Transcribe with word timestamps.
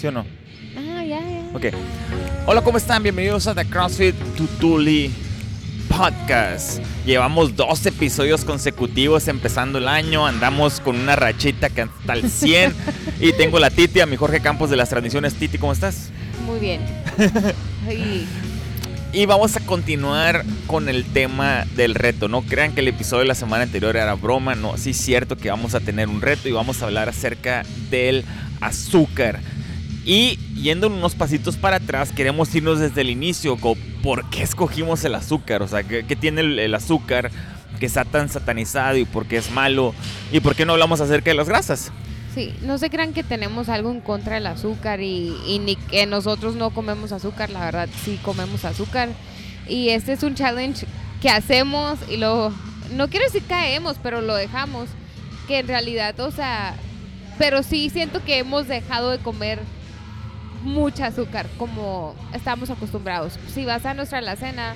¿Sí 0.00 0.06
o 0.06 0.12
no? 0.12 0.24
Ah, 0.78 1.04
ya, 1.04 1.20
ya. 1.20 1.50
Ok. 1.52 1.74
Hola, 2.46 2.62
¿cómo 2.62 2.78
están? 2.78 3.02
Bienvenidos 3.02 3.46
a 3.46 3.54
The 3.54 3.66
CrossFit 3.66 4.14
Tutuli 4.34 5.12
Podcast. 5.90 6.80
Llevamos 7.04 7.54
dos 7.54 7.84
episodios 7.84 8.46
consecutivos 8.46 9.28
empezando 9.28 9.76
el 9.76 9.88
año. 9.88 10.26
Andamos 10.26 10.80
con 10.80 10.98
una 10.98 11.16
rachita 11.16 11.68
que 11.68 11.82
hasta 11.82 12.14
el 12.14 12.30
100. 12.30 12.74
y 13.20 13.34
tengo 13.34 13.58
la 13.58 13.68
Titi, 13.68 14.00
a 14.00 14.06
mi 14.06 14.16
Jorge 14.16 14.40
Campos 14.40 14.70
de 14.70 14.78
las 14.78 14.88
Tradiciones. 14.88 15.34
Titi, 15.34 15.58
¿cómo 15.58 15.74
estás? 15.74 16.08
Muy 16.46 16.60
bien. 16.60 16.80
Ay, 17.86 18.26
Y 19.12 19.26
vamos 19.26 19.54
a 19.56 19.60
continuar 19.60 20.46
con 20.66 20.88
el 20.88 21.04
tema 21.04 21.66
del 21.76 21.94
reto. 21.94 22.26
No 22.26 22.40
crean 22.40 22.72
que 22.72 22.80
el 22.80 22.88
episodio 22.88 23.20
de 23.20 23.28
la 23.28 23.34
semana 23.34 23.64
anterior 23.64 23.94
era 23.96 24.14
broma. 24.14 24.54
No, 24.54 24.78
sí 24.78 24.92
es 24.92 24.96
cierto 24.96 25.36
que 25.36 25.50
vamos 25.50 25.74
a 25.74 25.80
tener 25.80 26.08
un 26.08 26.22
reto 26.22 26.48
y 26.48 26.52
vamos 26.52 26.80
a 26.80 26.86
hablar 26.86 27.10
acerca 27.10 27.64
del 27.90 28.24
azúcar. 28.62 29.40
Y 30.04 30.36
yendo 30.54 30.86
unos 30.88 31.14
pasitos 31.14 31.56
para 31.56 31.76
atrás, 31.76 32.12
queremos 32.12 32.54
irnos 32.54 32.78
desde 32.78 33.02
el 33.02 33.10
inicio. 33.10 33.56
¿Por 34.02 34.28
qué 34.30 34.42
escogimos 34.42 35.04
el 35.04 35.14
azúcar? 35.14 35.62
O 35.62 35.68
sea, 35.68 35.82
¿qué, 35.82 36.04
qué 36.06 36.16
tiene 36.16 36.40
el, 36.40 36.58
el 36.58 36.74
azúcar 36.74 37.30
que 37.78 37.86
está 37.86 38.04
tan 38.04 38.28
satanizado 38.28 38.96
y 38.96 39.04
por 39.04 39.26
qué 39.26 39.36
es 39.36 39.50
malo? 39.50 39.94
¿Y 40.32 40.40
por 40.40 40.54
qué 40.54 40.64
no 40.64 40.72
hablamos 40.72 41.00
acerca 41.00 41.30
de 41.30 41.36
las 41.36 41.48
grasas? 41.48 41.92
Sí, 42.34 42.54
no 42.62 42.78
se 42.78 42.90
crean 42.90 43.12
que 43.12 43.24
tenemos 43.24 43.68
algo 43.68 43.90
en 43.90 44.00
contra 44.00 44.36
del 44.36 44.46
azúcar 44.46 45.00
y, 45.00 45.34
y 45.46 45.58
ni 45.58 45.76
que 45.76 46.06
nosotros 46.06 46.54
no 46.54 46.70
comemos 46.70 47.12
azúcar, 47.12 47.50
la 47.50 47.60
verdad 47.64 47.88
sí 48.04 48.18
comemos 48.22 48.64
azúcar. 48.64 49.10
Y 49.68 49.90
este 49.90 50.12
es 50.12 50.22
un 50.22 50.34
challenge 50.34 50.86
que 51.20 51.28
hacemos 51.28 51.98
y 52.08 52.16
lo, 52.16 52.52
no 52.92 53.08
quiero 53.08 53.26
decir 53.26 53.42
caemos, 53.46 53.96
pero 54.02 54.20
lo 54.20 54.34
dejamos. 54.34 54.88
Que 55.46 55.58
en 55.58 55.68
realidad, 55.68 56.18
o 56.20 56.30
sea, 56.30 56.76
pero 57.36 57.64
sí 57.64 57.90
siento 57.90 58.24
que 58.24 58.38
hemos 58.38 58.68
dejado 58.68 59.10
de 59.10 59.18
comer 59.18 59.58
mucha 60.62 61.06
azúcar 61.06 61.46
como 61.58 62.14
estamos 62.32 62.70
acostumbrados. 62.70 63.38
Si 63.52 63.64
vas 63.64 63.84
a 63.86 63.94
nuestra 63.94 64.18
alacena, 64.18 64.74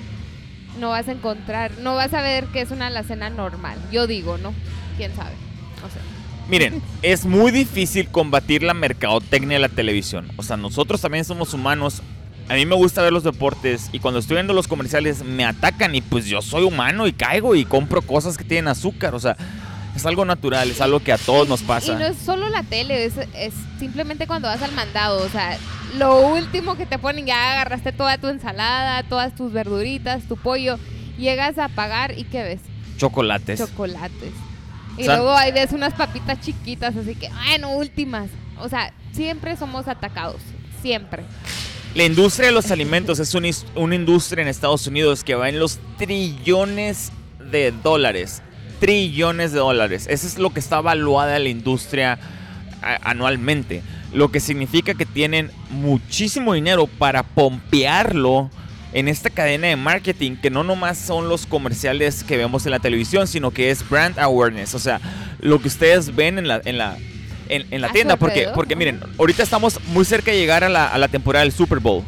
no 0.79 0.89
vas 0.89 1.07
a 1.07 1.11
encontrar, 1.13 1.71
no 1.79 1.95
vas 1.95 2.13
a 2.13 2.21
ver 2.21 2.45
que 2.47 2.61
es 2.61 2.71
una 2.71 2.87
alacena 2.87 3.29
normal. 3.29 3.77
Yo 3.91 4.07
digo, 4.07 4.37
¿no? 4.37 4.53
¿Quién 4.97 5.15
sabe? 5.15 5.35
No 5.81 5.89
sé. 5.89 5.99
Miren, 6.49 6.81
es 7.01 7.25
muy 7.25 7.51
difícil 7.51 8.09
combatir 8.09 8.63
la 8.63 8.73
mercadotecnia 8.73 9.55
de 9.57 9.61
la 9.61 9.69
televisión. 9.69 10.31
O 10.37 10.43
sea, 10.43 10.57
nosotros 10.57 11.01
también 11.01 11.25
somos 11.25 11.53
humanos. 11.53 12.01
A 12.47 12.53
mí 12.53 12.65
me 12.65 12.75
gusta 12.75 13.01
ver 13.01 13.11
los 13.11 13.23
deportes 13.23 13.89
y 13.91 13.99
cuando 13.99 14.19
estoy 14.19 14.35
viendo 14.35 14.53
los 14.53 14.67
comerciales 14.67 15.23
me 15.23 15.45
atacan 15.45 15.95
y 15.95 16.01
pues 16.01 16.25
yo 16.27 16.43
soy 16.43 16.63
humano 16.63 17.07
y 17.07 17.13
caigo 17.13 17.55
y 17.55 17.65
compro 17.65 18.03
cosas 18.03 18.37
que 18.37 18.43
tienen 18.43 18.67
azúcar. 18.67 19.15
O 19.15 19.19
sea, 19.19 19.35
es 19.95 20.05
algo 20.05 20.25
natural, 20.25 20.69
es 20.69 20.79
algo 20.81 20.99
que 20.99 21.11
a 21.11 21.17
todos 21.17 21.47
nos 21.47 21.61
Y 21.61 21.65
pasa. 21.65 21.97
no 21.97 22.05
es 22.05 22.17
solo 22.17 22.47
la 22.49 22.61
tele, 22.61 23.05
es, 23.05 23.13
es 23.33 23.53
simplemente 23.79 24.27
cuando 24.27 24.47
vas 24.47 24.61
al 24.61 24.73
mandado. 24.73 25.23
O 25.25 25.29
sea, 25.29 25.57
lo 25.97 26.27
último 26.27 26.75
que 26.77 26.85
te 26.85 26.97
ponen, 26.99 27.25
ya 27.25 27.53
agarraste 27.53 27.91
toda 27.91 28.17
tu 28.17 28.27
ensalada, 28.27 29.03
todas 29.03 29.35
tus 29.35 29.51
verduritas, 29.51 30.23
tu 30.23 30.37
pollo. 30.37 30.77
Llegas 31.17 31.57
a 31.57 31.69
pagar 31.69 32.17
y 32.17 32.23
¿qué 32.25 32.43
ves? 32.43 32.59
Chocolates. 32.97 33.59
Chocolates. 33.59 34.33
Y 34.97 35.01
O 35.01 35.05
sea- 35.05 35.15
luego 35.17 35.33
ahí 35.35 35.51
ves 35.51 35.71
unas 35.73 35.93
papitas 35.93 36.39
chiquitas, 36.41 36.95
así 36.95 37.15
que, 37.15 37.29
bueno, 37.29 37.71
últimas. 37.71 38.29
O 38.59 38.69
sea, 38.69 38.93
siempre 39.11 39.55
somos 39.57 39.87
atacados. 39.87 40.41
Siempre. 40.81 41.23
La 41.93 42.03
industria 42.03 42.47
de 42.47 42.53
los 42.53 42.71
alimentos 42.71 43.19
es 43.19 43.33
una, 43.33 43.47
is- 43.47 43.65
una 43.75 43.95
industria 43.95 44.41
en 44.41 44.47
Estados 44.49 44.85
Unidos 44.87 45.23
que 45.23 45.35
va 45.35 45.47
en 45.49 45.59
los 45.59 45.79
trillones 45.97 47.11
de 47.51 47.71
dólares. 47.71 48.41
Trillones 48.79 49.51
de 49.53 49.59
dólares. 49.59 50.05
Eso 50.09 50.27
es 50.27 50.37
lo 50.37 50.51
que 50.53 50.59
está 50.59 50.79
evaluada 50.79 51.39
la 51.39 51.49
industria 51.49 52.19
anualmente. 52.81 53.81
Lo 54.13 54.31
que 54.31 54.39
significa 54.39 54.93
que 54.93 55.05
tienen 55.05 55.51
muchísimo 55.69 56.53
dinero 56.53 56.87
para 56.87 57.23
pompearlo 57.23 58.49
en 58.93 59.07
esta 59.09 59.29
cadena 59.29 59.67
de 59.67 59.75
marketing 59.75 60.37
que 60.37 60.49
no 60.49 60.63
nomás 60.63 60.97
son 60.97 61.27
los 61.27 61.45
comerciales 61.45 62.23
que 62.23 62.37
vemos 62.37 62.65
en 62.65 62.71
la 62.71 62.79
televisión, 62.79 63.27
sino 63.27 63.51
que 63.51 63.69
es 63.69 63.87
brand 63.89 64.17
awareness. 64.19 64.73
O 64.73 64.79
sea, 64.79 65.01
lo 65.39 65.61
que 65.61 65.67
ustedes 65.67 66.15
ven 66.15 66.37
en 66.37 66.47
la, 66.47 66.61
en 66.63 66.77
la, 66.77 66.97
en, 67.49 67.65
en 67.71 67.81
la 67.81 67.91
tienda. 67.91 68.15
Porque, 68.15 68.47
porque 68.55 68.75
miren, 68.75 69.01
ahorita 69.17 69.43
estamos 69.43 69.79
muy 69.87 70.05
cerca 70.05 70.31
de 70.31 70.37
llegar 70.37 70.63
a 70.63 70.69
la, 70.69 70.87
a 70.87 70.97
la 70.97 71.09
temporada 71.09 71.43
del 71.43 71.51
Super 71.51 71.79
Bowl. 71.79 72.03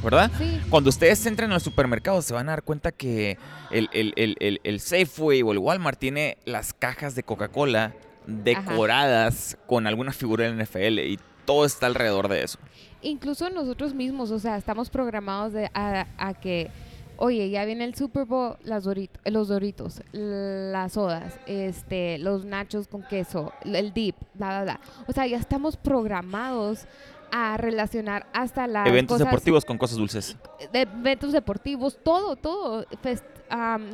¿Verdad? 0.00 0.30
Sí. 0.38 0.60
Cuando 0.70 0.90
ustedes 0.90 1.26
entran 1.26 1.50
al 1.50 1.60
supermercado 1.60 2.22
se 2.22 2.32
van 2.32 2.48
a 2.48 2.52
dar 2.52 2.62
cuenta 2.62 2.92
que 2.92 3.36
el, 3.72 3.90
el, 3.92 4.12
el, 4.14 4.36
el, 4.38 4.60
el 4.62 4.78
Safeway 4.78 5.42
o 5.42 5.50
el 5.50 5.58
Walmart 5.58 5.98
tiene 5.98 6.38
las 6.44 6.72
cajas 6.72 7.16
de 7.16 7.24
Coca-Cola 7.24 7.94
decoradas 8.28 9.56
con 9.66 9.86
alguna 9.86 10.12
figura 10.12 10.44
del 10.44 10.62
NFL 10.62 10.98
y 11.00 11.18
todo 11.44 11.64
está 11.64 11.86
alrededor 11.86 12.28
de 12.28 12.42
eso. 12.44 12.58
Incluso 13.02 13.48
nosotros 13.50 13.94
mismos, 13.94 14.30
o 14.30 14.38
sea, 14.38 14.56
estamos 14.56 14.90
programados 14.90 15.52
de, 15.52 15.70
a, 15.72 16.06
a 16.18 16.34
que, 16.34 16.70
oye, 17.16 17.48
ya 17.48 17.64
viene 17.64 17.84
el 17.84 17.94
Super 17.94 18.24
Bowl, 18.26 18.56
las 18.64 18.84
Dorit- 18.86 19.10
los 19.24 19.48
doritos, 19.48 20.02
las 20.12 20.92
sodas, 20.92 21.38
este, 21.46 22.18
los 22.18 22.44
nachos 22.44 22.86
con 22.88 23.02
queso, 23.02 23.52
el 23.64 23.92
dip, 23.94 24.16
bla, 24.34 24.48
bla, 24.48 24.62
bla. 24.64 24.80
O 25.06 25.12
sea, 25.12 25.26
ya 25.26 25.38
estamos 25.38 25.76
programados 25.76 26.86
a 27.30 27.56
relacionar 27.56 28.26
hasta 28.32 28.66
las 28.66 28.86
Eventos 28.86 29.16
cosas 29.16 29.26
deportivos 29.30 29.64
con 29.64 29.78
cosas 29.78 29.98
dulces. 29.98 30.36
de 30.72 30.82
eventos 30.82 31.32
deportivos, 31.32 31.98
todo, 32.02 32.36
todo, 32.36 32.84
fest- 33.02 33.24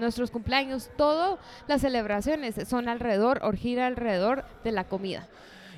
nuestros 0.01 0.31
cumpleaños, 0.31 0.91
todo, 0.97 1.39
las 1.69 1.81
celebraciones 1.81 2.55
son 2.69 2.89
alrededor, 2.89 3.41
o 3.45 3.53
gira 3.53 3.87
alrededor 3.87 4.45
de 4.65 4.73
la 4.73 4.85
comida. 4.85 5.29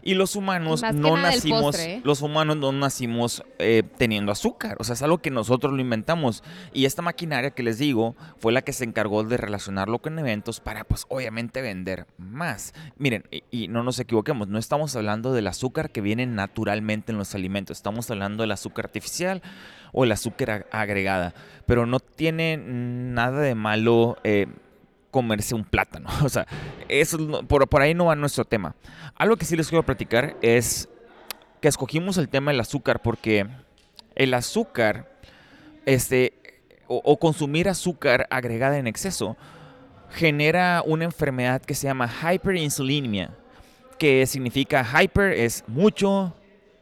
Y 0.07 0.15
los 0.15 0.37
humanos 0.37 0.83
Y 0.89 0.95
no 0.95 1.17
nacimos, 1.17 1.63
postre, 1.63 1.95
¿eh? 1.95 2.01
los 2.05 2.23
humanos 2.23 2.57
no 2.57 2.71
nacimos 2.73 3.43
eh, 3.59 3.83
teniendo 3.99 4.31
azúcar. 4.33 4.77
O 4.79 4.85
sea, 4.85 4.95
es 4.95 5.03
algo 5.03 5.19
que 5.19 5.31
nosotros 5.31 5.73
lo 5.73 5.81
inventamos. 5.81 6.45
Y 6.73 6.85
esta 6.85 7.03
maquinaria 7.03 7.51
que 7.51 7.63
les 7.63 7.79
digo 7.79 8.15
fue 8.39 8.53
la 8.53 8.63
que 8.63 8.73
se 8.73 8.85
encargó 8.85 9.25
de 9.25 9.37
relacionarlo 9.37 9.99
con 9.99 10.19
eventos 10.19 10.61
para, 10.61 10.85
pues, 10.85 11.07
obviamente 11.09 11.61
vender 11.61 12.07
más. 12.19 12.73
Miren, 12.99 13.25
y, 13.31 13.43
y 13.51 13.69
no 13.69 13.83
nos 13.83 13.99
equivoquemos, 13.99 14.49
no 14.49 14.59
estamos 14.59 14.95
hablando 14.97 15.33
del 15.33 15.49
azúcar 15.49 15.91
que 15.91 16.01
viene 16.01 16.25
naturalmente 16.27 17.11
en 17.13 17.19
los 17.19 17.35
alimentos. 17.35 17.77
Estamos 17.77 18.11
hablando 18.11 18.43
del 18.43 18.53
azúcar 18.53 18.87
artificial 18.87 19.43
o 19.93 20.05
el 20.05 20.13
azúcar 20.13 20.49
ag- 20.51 20.67
agregada. 20.71 21.35
Pero 21.67 21.85
no 21.87 21.99
tiene 22.01 22.57
nada 22.59 23.41
de 23.41 23.55
malo. 23.57 24.19
eh, 24.25 24.47
comerse 25.17 25.55
un 25.55 25.65
plátano. 25.65 26.11
O 26.23 26.29
sea, 26.29 26.47
eso 26.89 27.17
por, 27.49 27.67
por 27.69 27.81
ahí 27.81 27.95
no 27.95 28.05
va 28.07 28.17
nuestro 28.17 28.45
tema. 28.45 28.75
Algo 29.15 29.37
que 29.37 29.47
sí 29.47 29.57
les 29.57 29.69
quiero 29.69 29.83
platicar 29.83 30.37
es 30.43 30.91
que 31.63 31.69
escogimos 31.69 32.19
el 32.19 32.29
tema 32.29 32.51
del 32.51 32.61
azúcar 32.61 33.01
porque 33.01 33.47
el 34.15 34.35
azúcar, 34.35 35.11
este, 35.87 36.35
o, 36.87 37.19
consumir 37.19 37.67
azúcar 37.71 38.27
agregada 38.31 38.77
en 38.77 38.87
exceso, 38.87 39.39
genera 40.11 40.83
una 40.85 41.05
enfermedad 41.05 41.63
que 41.63 41.75
se 41.75 41.87
llama 41.87 42.11
hyperinsulinemia, 42.11 43.31
que 43.99 44.27
significa 44.27 44.85
hyper 44.85 45.33
es 45.33 45.65
mucho, 45.67 46.35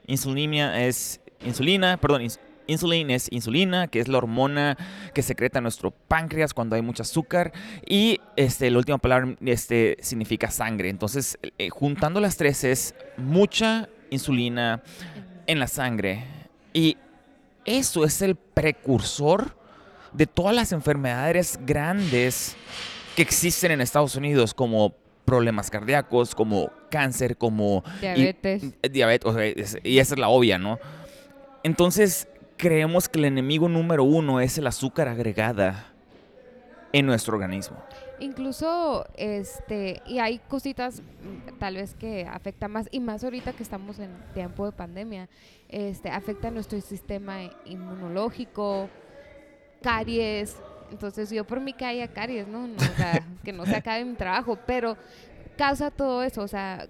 insulinemia 0.08 0.84
es 0.84 1.20
insulina, 1.44 1.98
perdón, 1.98 2.22
insulin 2.66 3.10
es 3.10 3.30
insulina, 3.30 3.88
que 3.88 4.00
es 4.00 4.08
la 4.08 4.18
hormona 4.18 4.76
que 5.12 5.22
secreta 5.22 5.60
nuestro 5.60 5.90
páncreas 5.90 6.54
cuando 6.54 6.76
hay 6.76 6.82
mucho 6.82 7.02
azúcar. 7.02 7.52
Y 7.86 8.20
este, 8.36 8.70
la 8.70 8.78
última 8.78 8.98
palabra 8.98 9.34
este, 9.44 9.96
significa 10.00 10.50
sangre. 10.50 10.88
Entonces, 10.88 11.38
eh, 11.58 11.68
juntando 11.70 12.20
las 12.20 12.36
tres 12.36 12.64
es 12.64 12.94
mucha 13.16 13.88
insulina 14.10 14.82
en 15.46 15.58
la 15.58 15.66
sangre. 15.66 16.24
Y 16.72 16.96
eso 17.64 18.04
es 18.04 18.20
el 18.22 18.34
precursor 18.36 19.56
de 20.12 20.26
todas 20.26 20.54
las 20.54 20.72
enfermedades 20.72 21.58
grandes 21.66 22.56
que 23.16 23.22
existen 23.22 23.72
en 23.72 23.80
Estados 23.80 24.16
Unidos, 24.16 24.54
como 24.54 24.94
problemas 25.24 25.70
cardíacos, 25.70 26.34
como 26.34 26.70
cáncer, 26.90 27.36
como 27.36 27.82
Diabetes. 28.00 28.62
diabetes, 28.92 29.30
o 29.30 29.34
sea, 29.34 29.44
es- 29.46 29.78
y 29.82 29.98
esa 29.98 30.14
es 30.14 30.20
la 30.20 30.28
obvia, 30.28 30.58
¿no? 30.58 30.78
Entonces, 31.62 32.28
creemos 32.56 33.08
que 33.08 33.18
el 33.18 33.24
enemigo 33.26 33.68
número 33.68 34.04
uno 34.04 34.40
es 34.40 34.58
el 34.58 34.66
azúcar 34.66 35.08
agregada 35.08 35.86
en 36.92 37.06
nuestro 37.06 37.34
organismo. 37.34 37.76
Incluso, 38.20 39.04
este, 39.16 40.00
y 40.06 40.20
hay 40.20 40.38
cositas 40.48 41.00
mm, 41.00 41.58
tal 41.58 41.74
vez 41.74 41.94
que 41.94 42.24
afectan 42.26 42.70
más, 42.70 42.88
y 42.92 43.00
más 43.00 43.24
ahorita 43.24 43.52
que 43.52 43.62
estamos 43.64 43.98
en 43.98 44.10
tiempo 44.32 44.64
de 44.66 44.72
pandemia, 44.72 45.28
este, 45.68 46.08
afecta 46.10 46.50
nuestro 46.52 46.80
sistema 46.80 47.38
inmunológico, 47.64 48.88
caries. 49.82 50.56
Entonces, 50.90 51.30
yo 51.30 51.44
por 51.44 51.60
mí 51.60 51.72
que 51.72 51.84
haya 51.84 52.06
caries, 52.08 52.46
¿no? 52.46 52.66
No, 52.68 52.76
o 52.76 52.96
sea, 52.96 53.26
que 53.44 53.52
no 53.52 53.66
se 53.66 53.74
acabe 53.76 54.04
mi 54.04 54.14
trabajo, 54.14 54.56
pero 54.66 54.96
causa 55.56 55.90
todo 55.90 56.22
eso, 56.22 56.42
o 56.42 56.48
sea, 56.48 56.86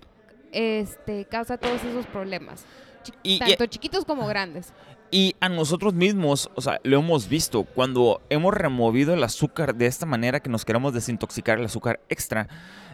este, 0.53 1.25
causa 1.25 1.57
todos 1.57 1.83
esos 1.83 2.07
problemas, 2.07 2.65
chi- 3.03 3.13
Y- 3.23 3.35
y- 3.35 3.39
tanto 3.39 3.67
chiquitos 3.67 4.05
como 4.05 4.27
grandes. 4.27 4.73
Y 5.15 5.37
a 5.39 5.49
nosotros 5.49 5.95
mismos, 5.95 6.51
o 6.57 6.61
sea, 6.61 6.81
lo 6.83 6.99
hemos 6.99 7.29
visto, 7.29 7.63
cuando 7.63 8.21
hemos 8.31 8.53
removido 8.53 9.15
el 9.15 9.23
azúcar 9.23 9.77
de 9.77 9.87
esta 9.87 10.07
manera 10.07 10.41
que 10.41 10.51
nos 10.51 10.65
queremos 10.65 10.93
desintoxicar 10.93 11.61
el 11.61 11.67
azúcar 11.67 12.01
extra, 12.09 12.49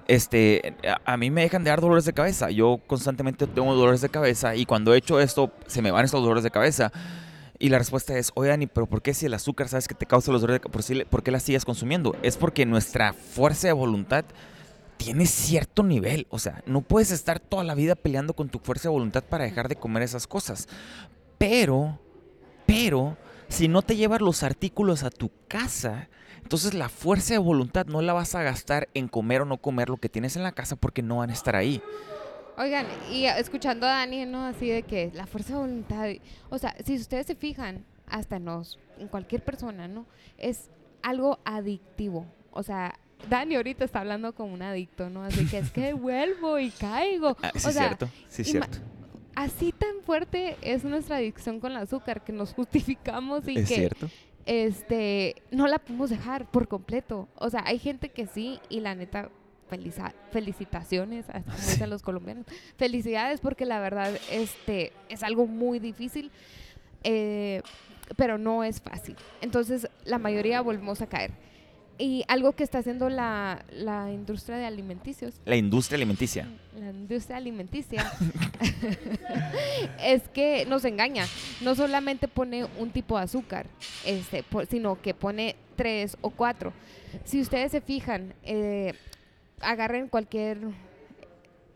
este, 0.07 0.77
a, 0.87 1.15
a 1.15 1.17
mí 1.17 1.31
me 1.31 1.41
dejan 1.41 1.65
de 1.65 1.71
dar 1.71 1.81
dolores 1.81 2.05
de 2.05 2.13
cabeza. 2.13 2.51
Yo 2.51 2.79
constantemente 2.87 3.47
tengo 3.47 3.75
dolores 3.75 4.03
de 4.03 4.11
cabeza 4.11 4.55
y 4.55 4.67
cuando 4.67 4.93
he 4.93 4.99
hecho 4.99 5.19
esto, 5.19 5.51
se 5.67 5.81
me 5.81 5.91
van 5.91 6.05
estos 6.05 6.21
dolores 6.21 6.45
de 6.45 6.51
cabeza. 6.51 6.93
Y 7.59 7.71
la 7.71 7.79
respuesta 7.79 8.15
es, 8.19 8.33
oye 8.35 8.51
Dani, 8.51 8.67
pero 8.67 8.85
¿por 8.85 9.01
qué 9.01 9.15
si 9.15 9.25
el 9.25 9.33
azúcar 9.33 9.71
sabes 9.71 9.89
que 9.89 9.95
te 9.95 10.05
causa 10.05 10.31
los 10.31 10.43
dolores 10.43 10.61
de 10.61 10.71
cabeza, 10.71 11.05
por 11.09 11.23
qué 11.23 11.31
la 11.31 11.41
sigues 11.41 11.65
consumiendo? 11.65 12.15
Es 12.23 12.37
porque 12.37 12.67
nuestra 12.67 13.15
fuerza 13.15 13.69
de 13.69 13.73
voluntad 13.73 14.27
tiene 14.99 15.25
cierto 15.25 15.83
nivel. 15.83 16.27
O 16.29 16.39
sea, 16.39 16.63
no 16.67 16.83
puedes 16.83 17.13
estar 17.13 17.41
toda 17.41 17.65
la 17.65 17.75
vida 17.75 17.95
peleando 17.95 18.35
con 18.35 18.51
tu 18.51 18.59
fuerza 18.59 18.91
de 18.91 18.93
voluntad 18.93 19.25
para 19.25 19.45
dejar 19.45 19.71
de 19.71 19.77
comer 19.77 20.03
esas 20.03 20.27
cosas. 20.27 20.69
Pero, 21.39 21.99
pero, 22.71 23.17
si 23.49 23.67
no 23.67 23.83
te 23.83 23.97
llevas 23.97 24.21
los 24.21 24.45
artículos 24.45 25.03
a 25.03 25.11
tu 25.11 25.31
casa, 25.49 26.09
entonces 26.43 26.73
la 26.73 26.89
fuerza 26.89 27.35
de 27.35 27.39
voluntad 27.39 27.87
no 27.87 28.01
la 28.01 28.13
vas 28.13 28.37
a 28.37 28.43
gastar 28.43 28.89
en 28.95 29.09
comer 29.09 29.43
o 29.43 29.45
no 29.45 29.59
comer 29.59 29.89
lo 29.89 29.97
que 29.97 30.09
tienes 30.09 30.37
en 30.37 30.45
la 30.45 30.53
casa 30.53 30.77
porque 30.77 31.03
no 31.03 31.17
van 31.17 31.31
a 31.31 31.33
estar 31.33 31.57
ahí. 31.57 31.83
Oigan, 32.57 32.87
y 33.11 33.25
escuchando 33.25 33.87
a 33.87 33.91
Dani, 33.91 34.25
¿no? 34.25 34.45
Así 34.45 34.69
de 34.69 34.85
que 34.85 35.11
la 35.15 35.27
fuerza 35.27 35.55
de 35.55 35.61
voluntad, 35.61 36.09
o 36.49 36.59
sea, 36.59 36.77
si 36.85 36.95
ustedes 36.95 37.27
se 37.27 37.35
fijan, 37.35 37.85
hasta 38.07 38.37
en, 38.37 38.47
en 38.99 39.09
cualquier 39.09 39.43
persona, 39.43 39.89
¿no? 39.89 40.07
Es 40.39 40.71
algo 41.03 41.41
adictivo. 41.45 42.27
O 42.53 42.63
sea, 42.63 42.95
Dani 43.29 43.57
ahorita 43.57 43.85
está 43.85 44.01
hablando 44.01 44.33
como 44.35 44.55
un 44.55 44.63
adicto, 44.63 45.11
¿no? 45.11 45.25
Así 45.25 45.45
que 45.47 45.59
es 45.59 45.71
que 45.71 45.93
vuelvo 45.95 46.59
y 46.59 46.71
caigo. 46.71 47.37
Ah, 47.43 47.51
sí, 47.55 47.69
es 47.69 47.75
cierto, 47.75 48.09
sí, 48.29 48.45
cierto. 48.45 48.79
Así 49.41 49.73
tan 49.73 50.03
fuerte 50.05 50.59
es 50.61 50.85
nuestra 50.85 51.17
adicción 51.17 51.61
con 51.61 51.73
el 51.73 51.79
azúcar 51.79 52.23
que 52.23 52.31
nos 52.31 52.53
justificamos 52.55 53.49
y 53.49 53.59
es 53.59 53.69
que 53.69 53.75
cierto. 53.75 54.11
este 54.45 55.37
no 55.51 55.67
la 55.67 55.79
podemos 55.79 56.11
dejar 56.11 56.51
por 56.51 56.69
completo. 56.69 57.27
O 57.37 57.49
sea, 57.49 57.63
hay 57.65 57.79
gente 57.79 58.11
que 58.11 58.27
sí 58.27 58.61
y 58.69 58.81
la 58.81 58.95
neta 58.95 59.31
felicitaciones, 60.31 61.27
dicen 61.57 61.89
los 61.89 62.03
colombianos. 62.03 62.45
Felicidades 62.77 63.41
porque 63.41 63.65
la 63.65 63.81
verdad 63.81 64.13
este, 64.31 64.93
es 65.09 65.23
algo 65.23 65.47
muy 65.47 65.79
difícil, 65.79 66.31
eh, 67.03 67.63
pero 68.17 68.37
no 68.37 68.63
es 68.63 68.83
fácil. 68.83 69.17
Entonces 69.41 69.89
la 70.05 70.19
mayoría 70.19 70.61
volvemos 70.61 71.01
a 71.01 71.07
caer. 71.07 71.31
Y 72.01 72.25
algo 72.29 72.53
que 72.53 72.65
está 72.65 72.79
haciendo 72.79 73.11
la, 73.11 73.63
la, 73.73 74.11
industria 74.11 74.57
de 74.57 74.65
alimenticios. 74.65 75.35
La 75.45 75.57
industria 75.57 75.97
alimenticia. 75.97 76.49
La 76.75 76.89
industria 76.89 77.37
alimenticia. 77.37 78.11
es 80.03 80.27
que 80.31 80.65
nos 80.65 80.87
engaña. 80.87 81.27
No 81.61 81.75
solamente 81.75 82.27
pone 82.27 82.65
un 82.79 82.91
tipo 82.91 83.19
de 83.19 83.25
azúcar, 83.25 83.67
este, 84.07 84.43
sino 84.71 85.03
que 85.03 85.13
pone 85.13 85.57
tres 85.77 86.17
o 86.23 86.31
cuatro. 86.31 86.73
Si 87.25 87.39
ustedes 87.39 87.71
se 87.71 87.83
fijan, 87.83 88.33
eh, 88.45 88.95
agarren 89.61 90.09
cualquier 90.09 90.59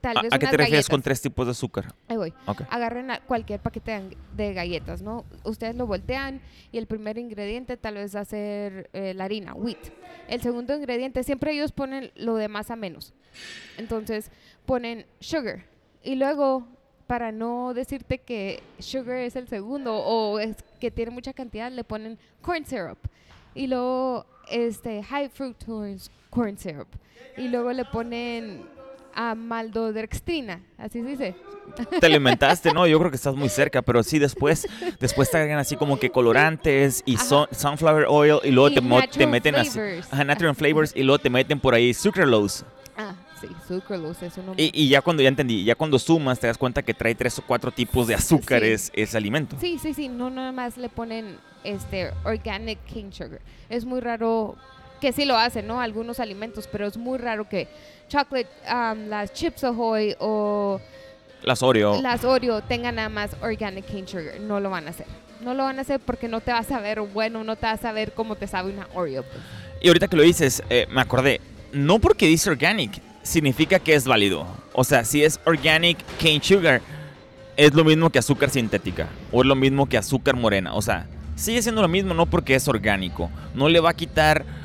Tal 0.04 0.22
vez 0.22 0.34
¿A, 0.34 0.38
qué 0.38 0.48
te 0.48 0.56
refieres 0.58 0.86
con 0.86 1.00
tres 1.00 1.22
tipos 1.22 1.46
de 1.46 1.52
azúcar? 1.52 1.94
Ahí 2.08 2.18
voy. 2.18 2.34
Agarren 2.68 3.08
cualquier 3.26 3.58
paquete 3.60 4.18
de 4.36 4.52
galletas, 4.52 5.00
¿no? 5.00 5.24
Ustedes 5.44 5.74
lo 5.76 5.86
voltean 5.86 6.42
y 6.72 6.76
el 6.76 6.86
primer 6.86 7.16
ingrediente 7.16 7.78
tal 7.78 7.94
vez 7.94 8.14
va 8.14 8.20
a 8.20 8.24
ser 8.26 8.90
eh, 8.92 9.14
la 9.14 9.24
harina, 9.24 9.54
wheat. 9.54 9.78
El 10.28 10.42
segundo 10.42 10.76
ingrediente, 10.76 11.24
siempre 11.24 11.52
ellos 11.52 11.72
ponen 11.72 12.12
lo 12.16 12.34
de 12.34 12.48
más 12.48 12.70
a 12.70 12.76
menos. 12.76 13.14
Entonces 13.78 14.30
ponen 14.66 15.06
sugar. 15.20 15.64
Y 16.02 16.16
luego, 16.16 16.68
para 17.06 17.32
no 17.32 17.72
decirte 17.72 18.18
que 18.18 18.62
sugar 18.80 19.20
es 19.20 19.36
el 19.36 19.48
segundo 19.48 19.96
o 19.96 20.38
es 20.38 20.56
que 20.80 20.90
tiene 20.90 21.12
mucha 21.12 21.32
cantidad, 21.32 21.72
le 21.72 21.82
ponen 21.82 22.18
corn 22.42 22.66
syrup. 22.66 22.98
Y 23.54 23.68
luego, 23.68 24.26
este, 24.50 25.02
high 25.02 25.30
fructose 25.30 26.10
corn 26.28 26.58
syrup 26.58 26.88
y 27.36 27.48
luego 27.48 27.72
le 27.72 27.84
ponen 27.84 28.73
a 29.14 29.34
maltodextrina, 29.34 30.60
así 30.78 31.00
se 31.02 31.08
dice. 31.08 31.36
Te 32.00 32.06
alimentaste, 32.06 32.72
¿no? 32.72 32.86
Yo 32.86 32.98
creo 32.98 33.10
que 33.10 33.16
estás 33.16 33.34
muy 33.34 33.48
cerca, 33.48 33.82
pero 33.82 34.02
sí 34.02 34.18
después, 34.18 34.66
después 35.00 35.30
te 35.30 35.38
agregan 35.38 35.58
así 35.58 35.76
como 35.76 35.98
que 35.98 36.10
colorantes 36.10 37.02
y 37.06 37.16
sunflower 37.16 38.06
oil 38.08 38.38
y 38.44 38.50
luego 38.50 38.70
te, 38.70 39.26
meten 39.26 39.56
así, 39.56 39.78
natural 40.24 40.54
flavors 40.54 40.92
y 40.94 41.02
luego 41.02 41.18
te 41.18 41.30
meten 41.30 41.58
por 41.58 41.74
ahí 41.74 41.94
sucralose. 41.94 42.64
Ah, 42.96 43.14
sí, 43.40 43.48
sucralose 43.66 44.26
es 44.26 44.38
uno. 44.38 44.54
Y, 44.56 44.70
y, 44.72 44.88
ya 44.88 45.00
cuando 45.00 45.22
ya 45.22 45.28
entendí, 45.28 45.64
ya 45.64 45.74
cuando 45.74 45.98
sumas 45.98 46.38
te 46.38 46.46
das 46.46 46.58
cuenta 46.58 46.82
que 46.82 46.94
trae 46.94 47.14
tres 47.14 47.38
o 47.38 47.42
cuatro 47.42 47.72
tipos 47.72 48.06
de 48.06 48.14
azúcares 48.14 48.92
ese 48.94 49.16
alimento. 49.16 49.56
Sí, 49.60 49.78
sí, 49.78 49.94
sí, 49.94 50.08
no 50.08 50.30
nada 50.30 50.52
más 50.52 50.76
le 50.76 50.88
ponen 50.88 51.38
este 51.64 52.12
organic 52.24 52.78
cane 52.86 53.10
sugar. 53.10 53.40
Es 53.68 53.84
muy 53.84 54.00
raro 54.00 54.56
que 55.04 55.12
sí 55.12 55.26
lo 55.26 55.36
hacen, 55.36 55.66
¿no? 55.66 55.82
Algunos 55.82 56.18
alimentos, 56.18 56.66
pero 56.66 56.86
es 56.86 56.96
muy 56.96 57.18
raro 57.18 57.46
que 57.46 57.68
chocolate, 58.08 58.48
um, 58.72 59.08
las 59.08 59.34
chips 59.34 59.62
Ahoy 59.62 60.16
o 60.18 60.80
las 61.42 61.62
Oreo. 61.62 62.00
Las 62.00 62.24
Oreo 62.24 62.62
tengan 62.62 62.94
nada 62.94 63.10
más 63.10 63.36
organic 63.42 63.84
cane 63.84 64.08
sugar. 64.08 64.40
No 64.40 64.60
lo 64.60 64.70
van 64.70 64.86
a 64.86 64.90
hacer. 64.92 65.04
No 65.42 65.52
lo 65.52 65.64
van 65.64 65.76
a 65.76 65.82
hacer 65.82 66.00
porque 66.00 66.26
no 66.26 66.40
te 66.40 66.52
vas 66.52 66.72
a 66.72 66.80
ver 66.80 67.02
bueno, 67.02 67.44
no 67.44 67.54
te 67.54 67.66
vas 67.66 67.84
a 67.84 67.92
ver 67.92 68.12
cómo 68.12 68.36
te 68.36 68.46
sabe 68.46 68.72
una 68.72 68.88
Oreo. 68.94 69.24
Pues. 69.24 69.44
Y 69.82 69.88
ahorita 69.88 70.08
que 70.08 70.16
lo 70.16 70.22
dices, 70.22 70.62
eh, 70.70 70.86
me 70.90 71.02
acordé. 71.02 71.42
No 71.74 71.98
porque 71.98 72.26
dice 72.26 72.48
organic 72.48 73.02
significa 73.22 73.78
que 73.78 73.92
es 73.92 74.06
válido. 74.06 74.46
O 74.72 74.84
sea, 74.84 75.04
si 75.04 75.22
es 75.22 75.38
organic 75.44 75.98
cane 76.18 76.40
sugar, 76.42 76.80
es 77.58 77.74
lo 77.74 77.84
mismo 77.84 78.08
que 78.08 78.20
azúcar 78.20 78.48
sintética. 78.48 79.06
O 79.32 79.42
es 79.42 79.46
lo 79.46 79.54
mismo 79.54 79.86
que 79.86 79.98
azúcar 79.98 80.34
morena. 80.34 80.72
O 80.72 80.80
sea, 80.80 81.06
sigue 81.36 81.60
siendo 81.60 81.82
lo 81.82 81.88
mismo, 81.88 82.14
no 82.14 82.24
porque 82.24 82.54
es 82.54 82.66
orgánico. 82.68 83.30
No 83.54 83.68
le 83.68 83.80
va 83.80 83.90
a 83.90 83.94
quitar 83.94 84.63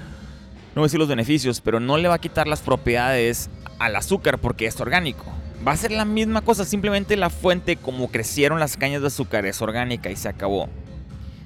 no 0.80 0.84
voy 0.84 0.86
a 0.86 0.88
decir 0.88 1.00
los 1.00 1.10
beneficios, 1.10 1.60
pero 1.60 1.82
no 1.82 1.98
le 1.98 2.08
va 2.08 2.16
a 2.16 2.20
quitar 2.20 2.48
las 2.48 2.62
propiedades 2.62 3.50
al 3.80 3.98
azúcar 3.98 4.40
porque 4.40 4.66
es 4.66 4.80
orgánico. 4.80 5.26
Va 5.68 5.74
a 5.74 5.78
ser 5.78 5.92
la 5.92 6.06
misma 6.06 6.42
cosa, 6.42 6.64
simplemente 6.64 7.18
la 7.18 7.30
fuente, 7.30 7.76
como 7.76 8.10
crecieron 8.10 8.62
las 8.62 8.78
cañas 8.78 9.02
de 9.02 9.08
azúcar, 9.08 9.46
es 9.46 9.62
orgánica 9.62 10.10
y 10.10 10.16
se 10.16 10.30
acabó. 10.30 10.70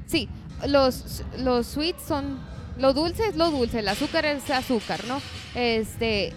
Sí, 0.06 0.30
los, 0.68 1.24
los 1.40 1.66
sweets 1.66 2.04
son. 2.04 2.38
Lo 2.78 2.94
dulce 2.94 3.26
es 3.28 3.36
lo 3.36 3.50
dulce, 3.50 3.80
el 3.80 3.88
azúcar 3.88 4.26
es 4.26 4.48
azúcar, 4.52 5.04
¿no? 5.08 5.20
Este. 5.56 6.32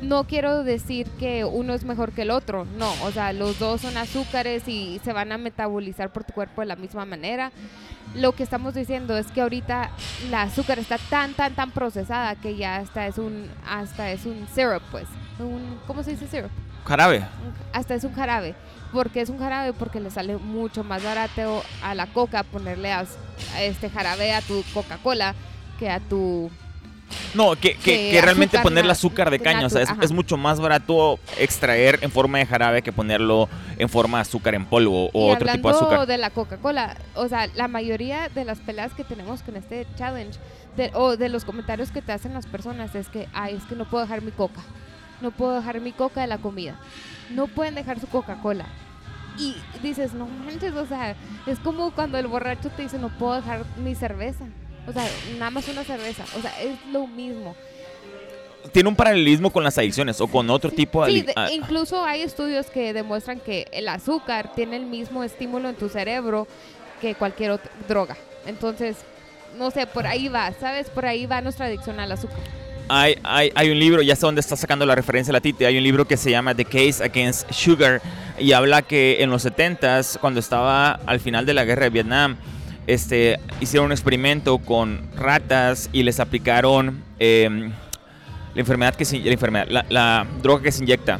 No 0.00 0.24
quiero 0.24 0.62
decir 0.62 1.08
que 1.18 1.44
uno 1.44 1.74
es 1.74 1.84
mejor 1.84 2.12
que 2.12 2.22
el 2.22 2.30
otro, 2.30 2.66
no, 2.78 2.92
o 3.04 3.10
sea, 3.10 3.32
los 3.32 3.58
dos 3.58 3.80
son 3.80 3.96
azúcares 3.96 4.68
y 4.68 5.00
se 5.02 5.12
van 5.12 5.32
a 5.32 5.38
metabolizar 5.38 6.12
por 6.12 6.24
tu 6.24 6.32
cuerpo 6.32 6.60
de 6.60 6.66
la 6.66 6.76
misma 6.76 7.06
manera 7.06 7.52
lo 8.14 8.32
que 8.32 8.42
estamos 8.42 8.74
diciendo 8.74 9.16
es 9.16 9.26
que 9.28 9.40
ahorita 9.40 9.90
la 10.30 10.42
azúcar 10.42 10.78
está 10.78 10.98
tan, 10.98 11.34
tan, 11.34 11.54
tan 11.54 11.70
procesada 11.70 12.34
que 12.36 12.56
ya 12.56 12.76
hasta 12.76 13.06
es 13.06 13.18
un, 13.18 13.50
hasta 13.68 14.10
es 14.10 14.24
un 14.24 14.46
syrup, 14.54 14.82
pues. 14.90 15.06
Un, 15.38 15.78
¿Cómo 15.86 16.02
se 16.02 16.12
dice 16.12 16.28
syrup? 16.28 16.50
Jarabe. 16.84 17.24
Hasta 17.72 17.94
es 17.94 18.04
un 18.04 18.14
jarabe. 18.14 18.54
porque 18.92 19.20
es 19.20 19.28
un 19.28 19.38
jarabe? 19.38 19.72
Porque 19.72 19.98
le 19.98 20.10
sale 20.10 20.36
mucho 20.36 20.84
más 20.84 21.02
barato 21.02 21.64
a 21.82 21.94
la 21.94 22.06
coca 22.06 22.44
ponerle 22.44 22.92
a 22.92 23.04
este 23.60 23.90
jarabe 23.90 24.32
a 24.32 24.40
tu 24.40 24.62
Coca-Cola 24.72 25.34
que 25.78 25.90
a 25.90 25.98
tu 25.98 26.50
no, 27.34 27.56
que, 27.56 27.76
que, 27.76 28.20
realmente 28.22 28.58
ponerle 28.60 28.92
azúcar 28.92 29.30
de 29.30 29.40
caña, 29.40 29.66
o 29.66 29.70
sea, 29.70 29.82
es, 30.00 30.12
mucho 30.12 30.36
más 30.36 30.60
barato 30.60 31.18
extraer 31.38 31.98
en 32.02 32.10
forma 32.10 32.38
de 32.38 32.46
jarabe 32.46 32.82
que 32.82 32.92
ponerlo 32.92 33.48
en 33.78 33.88
forma 33.88 34.18
de 34.18 34.22
azúcar 34.22 34.54
en 34.54 34.64
polvo 34.66 35.10
o 35.12 35.32
otro 35.32 35.50
tipo 35.50 35.68
de 35.68 35.76
azúcar. 35.76 36.06
de 36.06 36.18
la 36.18 36.30
Coca-Cola, 36.30 36.96
o 37.14 37.28
sea, 37.28 37.48
la 37.54 37.68
mayoría 37.68 38.28
de 38.28 38.44
las 38.44 38.60
peleas 38.60 38.92
que 38.94 39.04
tenemos 39.04 39.42
con 39.42 39.56
este 39.56 39.86
challenge 39.96 40.38
o 40.94 41.16
de 41.16 41.28
los 41.28 41.44
comentarios 41.44 41.90
que 41.90 42.02
te 42.02 42.12
hacen 42.12 42.34
las 42.34 42.46
personas 42.46 42.94
es 42.94 43.08
que, 43.08 43.28
ay, 43.32 43.54
es 43.54 43.64
que 43.64 43.74
no 43.74 43.84
puedo 43.88 44.04
dejar 44.04 44.22
mi 44.22 44.30
coca, 44.30 44.60
no 45.20 45.30
puedo 45.30 45.54
dejar 45.54 45.80
mi 45.80 45.92
coca 45.92 46.20
de 46.20 46.26
la 46.26 46.38
comida, 46.38 46.78
no 47.30 47.46
pueden 47.46 47.74
dejar 47.74 48.00
su 48.00 48.06
Coca-Cola. 48.06 48.66
Y 49.36 49.56
dices, 49.82 50.14
no 50.14 50.28
manches, 50.28 50.74
o 50.74 50.86
sea, 50.86 51.16
es 51.46 51.58
como 51.58 51.90
cuando 51.90 52.18
el 52.18 52.28
borracho 52.28 52.70
te 52.70 52.82
dice, 52.82 52.98
no 52.98 53.08
puedo 53.08 53.34
dejar 53.34 53.64
mi 53.76 53.96
cerveza. 53.96 54.44
O 54.86 54.92
sea, 54.92 55.08
nada 55.38 55.50
más 55.50 55.68
una 55.68 55.84
cerveza. 55.84 56.24
O 56.36 56.42
sea, 56.42 56.52
es 56.60 56.76
lo 56.92 57.06
mismo. 57.06 57.54
Tiene 58.72 58.88
un 58.88 58.96
paralelismo 58.96 59.50
con 59.50 59.62
las 59.62 59.76
adicciones 59.76 60.20
o 60.20 60.26
con 60.26 60.48
otro 60.48 60.70
tipo 60.70 61.04
de... 61.04 61.12
Sí, 61.12 61.26
ah. 61.36 61.48
incluso 61.52 62.02
hay 62.02 62.22
estudios 62.22 62.66
que 62.66 62.94
demuestran 62.94 63.38
que 63.38 63.66
el 63.72 63.88
azúcar 63.88 64.52
tiene 64.54 64.76
el 64.76 64.86
mismo 64.86 65.22
estímulo 65.22 65.68
en 65.68 65.74
tu 65.74 65.88
cerebro 65.90 66.46
que 67.00 67.14
cualquier 67.14 67.50
otra 67.52 67.70
droga. 67.86 68.16
Entonces, 68.46 68.96
no 69.58 69.70
sé, 69.70 69.86
por 69.86 70.06
ahí 70.06 70.28
va, 70.28 70.52
¿sabes? 70.58 70.88
Por 70.88 71.04
ahí 71.04 71.26
va 71.26 71.40
nuestra 71.42 71.66
adicción 71.66 72.00
al 72.00 72.12
azúcar. 72.12 72.38
Hay, 72.88 73.16
hay, 73.22 73.50
hay, 73.54 73.70
un 73.70 73.78
libro, 73.78 74.02
ya 74.02 74.14
sé 74.14 74.22
dónde 74.22 74.40
está 74.40 74.56
sacando 74.56 74.84
la 74.84 74.94
referencia 74.94 75.32
la 75.32 75.40
Titi, 75.40 75.64
hay 75.64 75.78
un 75.78 75.84
libro 75.84 76.06
que 76.06 76.18
se 76.18 76.30
llama 76.30 76.54
The 76.54 76.66
Case 76.66 77.02
Against 77.02 77.50
Sugar 77.50 78.02
y 78.38 78.52
habla 78.52 78.82
que 78.82 79.22
en 79.22 79.30
los 79.30 79.46
70s, 79.46 80.18
cuando 80.18 80.40
estaba 80.40 80.92
al 81.06 81.18
final 81.18 81.46
de 81.46 81.54
la 81.54 81.64
guerra 81.64 81.84
de 81.84 81.90
Vietnam, 81.90 82.36
este, 82.86 83.38
hicieron 83.60 83.86
un 83.86 83.92
experimento 83.92 84.58
con 84.58 85.00
ratas 85.16 85.88
y 85.92 86.02
les 86.02 86.20
aplicaron 86.20 87.02
em, 87.18 87.70
la 88.54 88.60
enfermedad 88.60 88.94
que 88.94 89.04
se, 89.04 89.18
la, 89.18 89.32
enfermedad, 89.32 89.66
la, 89.88 90.26
droga 90.42 90.64
que 90.64 90.72
se 90.72 90.82
inyecta, 90.82 91.18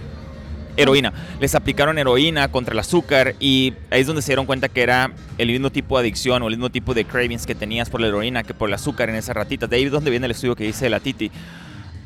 heroína. 0.76 1.12
Les 1.40 1.54
aplicaron 1.54 1.98
heroína 1.98 2.48
contra 2.48 2.72
el 2.72 2.78
azúcar 2.78 3.34
y 3.40 3.74
ahí 3.90 4.02
es 4.02 4.06
donde 4.06 4.22
se 4.22 4.32
dieron 4.32 4.46
cuenta 4.46 4.68
que 4.68 4.82
era 4.82 5.12
el 5.38 5.48
mismo 5.48 5.70
tipo 5.70 5.96
de 5.96 6.02
adicción 6.02 6.42
o 6.42 6.48
el 6.48 6.52
mismo 6.52 6.70
tipo 6.70 6.94
de 6.94 7.04
cravings 7.04 7.46
que 7.46 7.54
tenías 7.54 7.90
por 7.90 8.00
la 8.00 8.08
heroína 8.08 8.42
que 8.42 8.54
por 8.54 8.68
el 8.68 8.74
azúcar 8.74 9.08
en 9.08 9.16
esas 9.16 9.34
ratitas. 9.34 9.70
De 9.70 9.76
ahí 9.76 9.84
es 9.84 9.90
donde 9.90 10.10
viene 10.10 10.26
el 10.26 10.32
estudio 10.32 10.54
que 10.54 10.64
dice 10.64 10.90
la 10.90 11.00
Titi. 11.00 11.30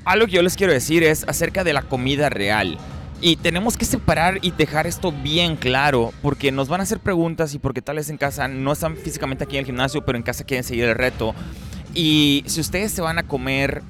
algo 0.05 0.27
que 0.27 0.33
yo 0.33 0.43
les 0.43 0.57
quiero 0.57 0.73
decir 0.73 1.03
es 1.03 1.25
acerca 1.29 1.65
de 1.65 1.73
la 1.73 1.83
comida 1.83 2.29
real. 2.29 2.79
Y 3.21 3.37
tenemos 3.37 3.77
que 3.77 3.85
separar 3.85 4.39
y 4.43 4.53
dejar 4.53 4.87
esto 4.87 5.11
bien 5.11 5.57
claro, 5.57 6.13
porque 6.23 6.53
nos 6.53 6.69
van 6.69 6.81
a 6.81 6.85
hacer 6.85 7.01
preguntas 7.01 7.53
y 7.53 7.59
porque 7.59 7.83
tal 7.83 7.97
vez 7.97 8.11
en 8.11 8.17
casa 8.17 8.47
no 8.47 8.73
están 8.73 8.97
físicamente 8.97 9.43
aquí 9.43 9.57
en 9.57 9.61
el 9.61 9.67
gimnasio, 9.67 10.05
pero 10.05 10.17
en 10.17 10.23
casa 10.23 10.45
quieren 10.45 10.63
seguir 10.63 10.85
el 10.85 10.95
reto. 10.95 11.35
Y 11.95 12.45
si 12.47 12.61
ustedes 12.61 12.93
se 12.93 13.03
van 13.03 13.19
a 13.19 13.25
comer 13.25 13.83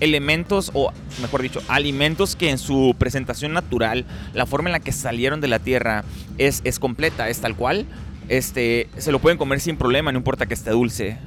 elementos 0.00 0.70
o 0.72 0.90
mejor 1.20 1.42
dicho 1.42 1.60
alimentos 1.68 2.34
que 2.34 2.48
en 2.48 2.56
su 2.56 2.96
presentación 2.98 3.52
natural 3.52 4.06
la 4.32 4.46
forma 4.46 4.70
en 4.70 4.72
la 4.72 4.80
que 4.80 4.92
salieron 4.92 5.42
de 5.42 5.48
la 5.48 5.58
tierra 5.58 6.04
es, 6.38 6.62
es 6.64 6.78
completa 6.78 7.28
es 7.28 7.40
tal 7.40 7.54
cual 7.54 7.84
este 8.30 8.88
se 8.96 9.12
lo 9.12 9.18
pueden 9.18 9.36
comer 9.36 9.60
sin 9.60 9.76
problema 9.76 10.10
no 10.10 10.16
importa 10.16 10.46
que 10.46 10.54
esté 10.54 10.70
dulce 10.70 11.18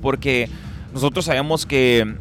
porque 0.00 0.48
nosotros 0.94 1.26
sabemos 1.26 1.66
que 1.66 2.16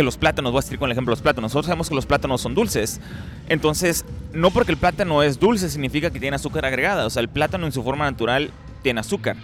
que 0.00 0.04
los 0.04 0.16
plátanos, 0.16 0.50
voy 0.52 0.60
a 0.60 0.62
decir 0.62 0.78
con 0.78 0.88
el 0.88 0.92
ejemplo 0.92 1.12
los 1.12 1.20
plátanos, 1.20 1.50
nosotros 1.50 1.66
sabemos 1.66 1.90
que 1.90 1.94
los 1.94 2.06
plátanos 2.06 2.40
son 2.40 2.54
dulces. 2.54 3.02
Entonces, 3.50 4.06
no 4.32 4.50
porque 4.50 4.72
el 4.72 4.78
plátano 4.78 5.22
es 5.22 5.38
dulce 5.38 5.68
significa 5.68 6.10
que 6.10 6.18
tiene 6.18 6.36
azúcar 6.36 6.64
agregada. 6.64 7.04
O 7.04 7.10
sea, 7.10 7.20
el 7.20 7.28
plátano 7.28 7.66
en 7.66 7.72
su 7.72 7.82
forma 7.82 8.10
natural 8.10 8.50
tiene 8.82 9.00
azúcar. 9.00 9.36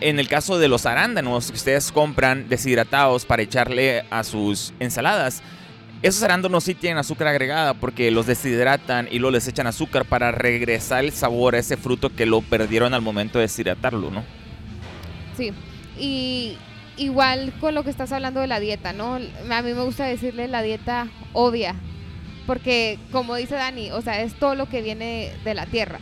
En 0.00 0.20
el 0.20 0.28
caso 0.28 0.60
de 0.60 0.68
los 0.68 0.86
arándanos 0.86 1.50
que 1.50 1.56
ustedes 1.56 1.90
compran 1.90 2.48
deshidratados 2.48 3.24
para 3.24 3.42
echarle 3.42 4.04
a 4.10 4.22
sus 4.22 4.72
ensaladas, 4.78 5.42
esos 6.02 6.22
arándanos 6.22 6.62
sí 6.62 6.76
tienen 6.76 6.98
azúcar 6.98 7.26
agregada 7.26 7.74
porque 7.74 8.12
los 8.12 8.26
deshidratan 8.26 9.08
y 9.10 9.18
luego 9.18 9.32
les 9.32 9.48
echan 9.48 9.66
azúcar 9.66 10.04
para 10.04 10.30
regresar 10.30 11.04
el 11.04 11.10
sabor 11.10 11.56
a 11.56 11.58
ese 11.58 11.76
fruto 11.76 12.14
que 12.14 12.26
lo 12.26 12.42
perdieron 12.42 12.94
al 12.94 13.02
momento 13.02 13.40
de 13.40 13.46
deshidratarlo, 13.46 14.12
¿no? 14.12 14.22
Sí. 15.36 15.52
Y 15.98 16.56
igual 17.00 17.52
con 17.60 17.74
lo 17.74 17.82
que 17.82 17.90
estás 17.90 18.12
hablando 18.12 18.40
de 18.40 18.46
la 18.46 18.60
dieta, 18.60 18.92
¿no? 18.92 19.14
A 19.14 19.62
mí 19.62 19.72
me 19.72 19.82
gusta 19.82 20.04
decirle 20.04 20.48
la 20.48 20.62
dieta 20.62 21.08
obvia, 21.32 21.74
porque 22.46 22.98
como 23.10 23.36
dice 23.36 23.54
Dani, 23.54 23.90
o 23.90 24.02
sea, 24.02 24.20
es 24.22 24.34
todo 24.34 24.54
lo 24.54 24.68
que 24.68 24.82
viene 24.82 25.32
de 25.42 25.54
la 25.54 25.64
tierra. 25.64 25.98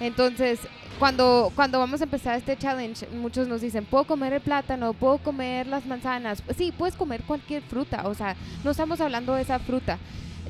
Entonces, 0.00 0.58
cuando, 0.98 1.52
cuando 1.54 1.78
vamos 1.78 2.00
a 2.00 2.04
empezar 2.04 2.36
este 2.36 2.56
challenge, 2.56 3.06
muchos 3.08 3.46
nos 3.46 3.60
dicen, 3.60 3.84
puedo 3.84 4.04
comer 4.04 4.32
el 4.32 4.40
plátano, 4.40 4.92
puedo 4.92 5.18
comer 5.18 5.68
las 5.68 5.86
manzanas. 5.86 6.42
Sí, 6.56 6.74
puedes 6.76 6.96
comer 6.96 7.22
cualquier 7.22 7.62
fruta, 7.62 8.08
o 8.08 8.14
sea, 8.14 8.34
no 8.64 8.72
estamos 8.72 9.00
hablando 9.00 9.34
de 9.34 9.42
esa 9.42 9.60
fruta. 9.60 9.98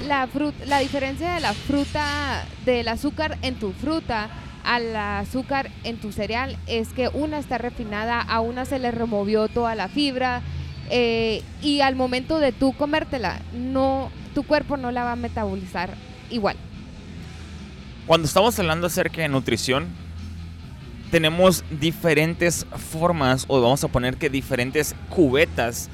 La, 0.09 0.27
fruta, 0.29 0.65
la 0.65 0.79
diferencia 0.79 1.35
de 1.35 1.41
la 1.41 1.53
fruta, 1.53 2.47
del 2.65 2.89
azúcar 2.89 3.37
en 3.43 3.57
tu 3.57 3.73
fruta, 3.73 4.31
al 4.65 4.95
azúcar 4.95 5.71
en 5.85 5.99
tu 5.99 6.13
cereal 6.13 6.57
es 6.67 6.89
que 6.89 7.09
una 7.09 7.39
está 7.39 7.59
refinada, 7.59 8.21
a 8.21 8.41
una 8.41 8.65
se 8.65 8.79
le 8.79 8.91
removió 8.91 9.49
toda 9.49 9.75
la 9.75 9.89
fibra 9.89 10.43
eh, 10.91 11.43
y 11.63 11.81
al 11.81 11.97
momento 11.97 12.39
de 12.39 12.53
tú 12.53 12.73
comértela, 12.73 13.41
no, 13.53 14.11
tu 14.35 14.43
cuerpo 14.43 14.77
no 14.77 14.91
la 14.91 15.05
va 15.05 15.13
a 15.13 15.17
metabolizar 15.17 15.95
igual. 16.31 16.57
Cuando 18.07 18.27
estamos 18.27 18.59
hablando 18.59 18.89
acerca 18.89 19.23
de 19.23 19.29
nutrición, 19.29 19.89
tenemos 21.11 21.65
diferentes 21.71 22.67
formas, 22.91 23.45
o 23.49 23.61
vamos 23.61 23.83
a 23.85 23.89
poner 23.89 24.17
que 24.17 24.31
diferentes 24.31 24.95
cubetas 25.09 25.91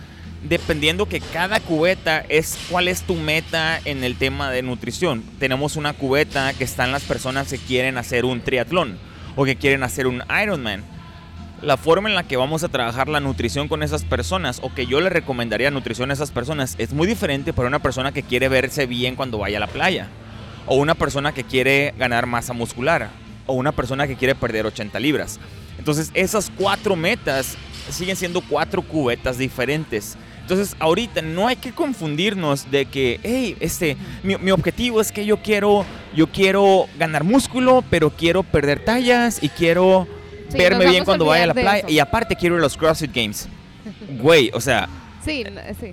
dependiendo 0.48 1.06
que 1.06 1.20
cada 1.20 1.60
cubeta 1.60 2.24
es 2.28 2.58
cuál 2.70 2.88
es 2.88 3.02
tu 3.02 3.14
meta 3.14 3.80
en 3.84 4.04
el 4.04 4.16
tema 4.16 4.50
de 4.50 4.62
nutrición. 4.62 5.22
Tenemos 5.38 5.76
una 5.76 5.92
cubeta 5.92 6.52
que 6.54 6.64
están 6.64 6.92
las 6.92 7.02
personas 7.02 7.50
que 7.50 7.58
quieren 7.58 7.98
hacer 7.98 8.24
un 8.24 8.40
triatlón 8.40 8.98
o 9.34 9.44
que 9.44 9.56
quieren 9.56 9.82
hacer 9.82 10.06
un 10.06 10.22
Ironman. 10.42 10.84
La 11.62 11.76
forma 11.76 12.08
en 12.08 12.14
la 12.14 12.24
que 12.24 12.36
vamos 12.36 12.64
a 12.64 12.68
trabajar 12.68 13.08
la 13.08 13.20
nutrición 13.20 13.68
con 13.68 13.82
esas 13.82 14.04
personas 14.04 14.60
o 14.62 14.74
que 14.74 14.86
yo 14.86 15.00
le 15.00 15.08
recomendaría 15.08 15.70
nutrición 15.70 16.10
a 16.10 16.14
esas 16.14 16.30
personas 16.30 16.74
es 16.78 16.92
muy 16.92 17.06
diferente 17.06 17.52
para 17.52 17.68
una 17.68 17.78
persona 17.78 18.12
que 18.12 18.22
quiere 18.22 18.48
verse 18.48 18.86
bien 18.86 19.16
cuando 19.16 19.38
vaya 19.38 19.56
a 19.56 19.60
la 19.60 19.66
playa 19.66 20.08
o 20.66 20.76
una 20.76 20.94
persona 20.94 21.32
que 21.32 21.44
quiere 21.44 21.94
ganar 21.96 22.26
masa 22.26 22.52
muscular 22.52 23.08
o 23.46 23.54
una 23.54 23.72
persona 23.72 24.06
que 24.06 24.16
quiere 24.16 24.34
perder 24.34 24.66
80 24.66 24.98
libras. 25.00 25.40
Entonces 25.78 26.10
esas 26.14 26.50
cuatro 26.56 26.96
metas 26.96 27.56
siguen 27.90 28.16
siendo 28.16 28.40
cuatro 28.40 28.82
cubetas 28.82 29.38
diferentes. 29.38 30.16
Entonces, 30.46 30.76
ahorita 30.78 31.22
no 31.22 31.48
hay 31.48 31.56
que 31.56 31.72
confundirnos 31.72 32.70
de 32.70 32.86
que, 32.86 33.18
hey, 33.24 33.56
este, 33.58 33.96
mi, 34.22 34.52
objetivo 34.52 35.00
es 35.00 35.10
que 35.10 35.26
yo 35.26 35.38
quiero, 35.38 35.84
yo 36.14 36.28
quiero 36.28 36.86
ganar 36.96 37.24
músculo, 37.24 37.82
pero 37.90 38.10
quiero 38.10 38.44
perder 38.44 38.84
tallas 38.84 39.42
y 39.42 39.48
quiero 39.48 40.06
verme 40.52 40.86
bien 40.86 41.04
cuando 41.04 41.24
vaya 41.24 41.42
a 41.42 41.46
la 41.48 41.54
playa. 41.54 41.90
Y 41.90 41.98
aparte 41.98 42.36
quiero 42.36 42.54
ir 42.54 42.60
a 42.60 42.62
los 42.62 42.76
CrossFit 42.76 43.12
Games. 43.12 43.48
Güey, 44.20 44.52
o 44.54 44.60
sea. 44.60 44.88
Sí, 45.24 45.42
sí. 45.80 45.92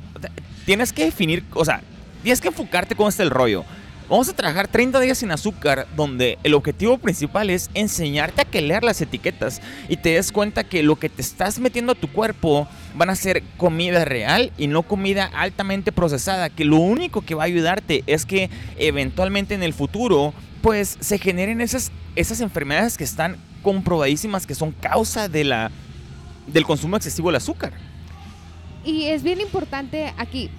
Tienes 0.68 0.94
que 0.94 1.06
definir, 1.06 1.44
o 1.56 1.66
sea, 1.66 1.82
tienes 2.22 2.40
que 2.40 2.50
enfocarte 2.50 2.94
con 2.94 3.10
este 3.10 3.24
el 3.24 3.32
rollo. 3.32 3.66
Vamos 4.14 4.30
a 4.30 4.34
trabajar 4.34 4.68
30 4.68 5.00
días 5.00 5.18
sin 5.18 5.32
azúcar, 5.32 5.88
donde 5.96 6.38
el 6.44 6.54
objetivo 6.54 7.00
principal 7.00 7.50
es 7.50 7.72
enseñarte 7.74 8.44
a 8.44 8.46
que 8.46 8.62
leer 8.62 8.84
las 8.84 9.02
etiquetas 9.02 9.60
y 9.90 9.98
te 9.98 10.10
des 10.10 10.32
cuenta 10.32 10.64
que 10.64 10.84
lo 10.84 10.98
que 10.98 11.10
te 11.10 11.24
estás 11.24 11.58
metiendo 11.58 11.94
a 11.94 11.96
tu 11.96 12.08
cuerpo 12.12 12.68
van 12.94 13.10
a 13.10 13.16
ser 13.16 13.42
comida 13.58 14.06
real 14.06 14.52
y 14.56 14.68
no 14.68 14.84
comida 14.84 15.32
altamente 15.34 15.92
procesada, 15.92 16.52
que 16.52 16.64
lo 16.64 16.78
único 16.78 17.24
que 17.24 17.34
va 17.34 17.42
a 17.42 17.46
ayudarte 17.48 18.04
es 18.06 18.28
que 18.28 18.52
eventualmente 18.78 19.56
en 19.56 19.64
el 19.64 19.74
futuro 19.74 20.32
pues 20.62 20.96
se 21.00 21.18
generen 21.18 21.60
esas, 21.60 21.92
esas 22.16 22.40
enfermedades 22.40 23.00
que 23.00 23.06
están 23.06 23.38
comprobadísimas 23.64 24.46
que 24.46 24.54
son 24.54 24.74
causa 24.74 25.28
de 25.28 25.44
la, 25.44 25.72
del 26.46 26.66
consumo 26.66 26.98
excesivo 26.98 27.30
del 27.30 27.38
azúcar. 27.38 27.74
Y 28.86 29.06
es 29.06 29.24
bien 29.24 29.42
importante 29.42 30.14
aquí, 30.20 30.52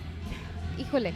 híjole, 0.76 1.14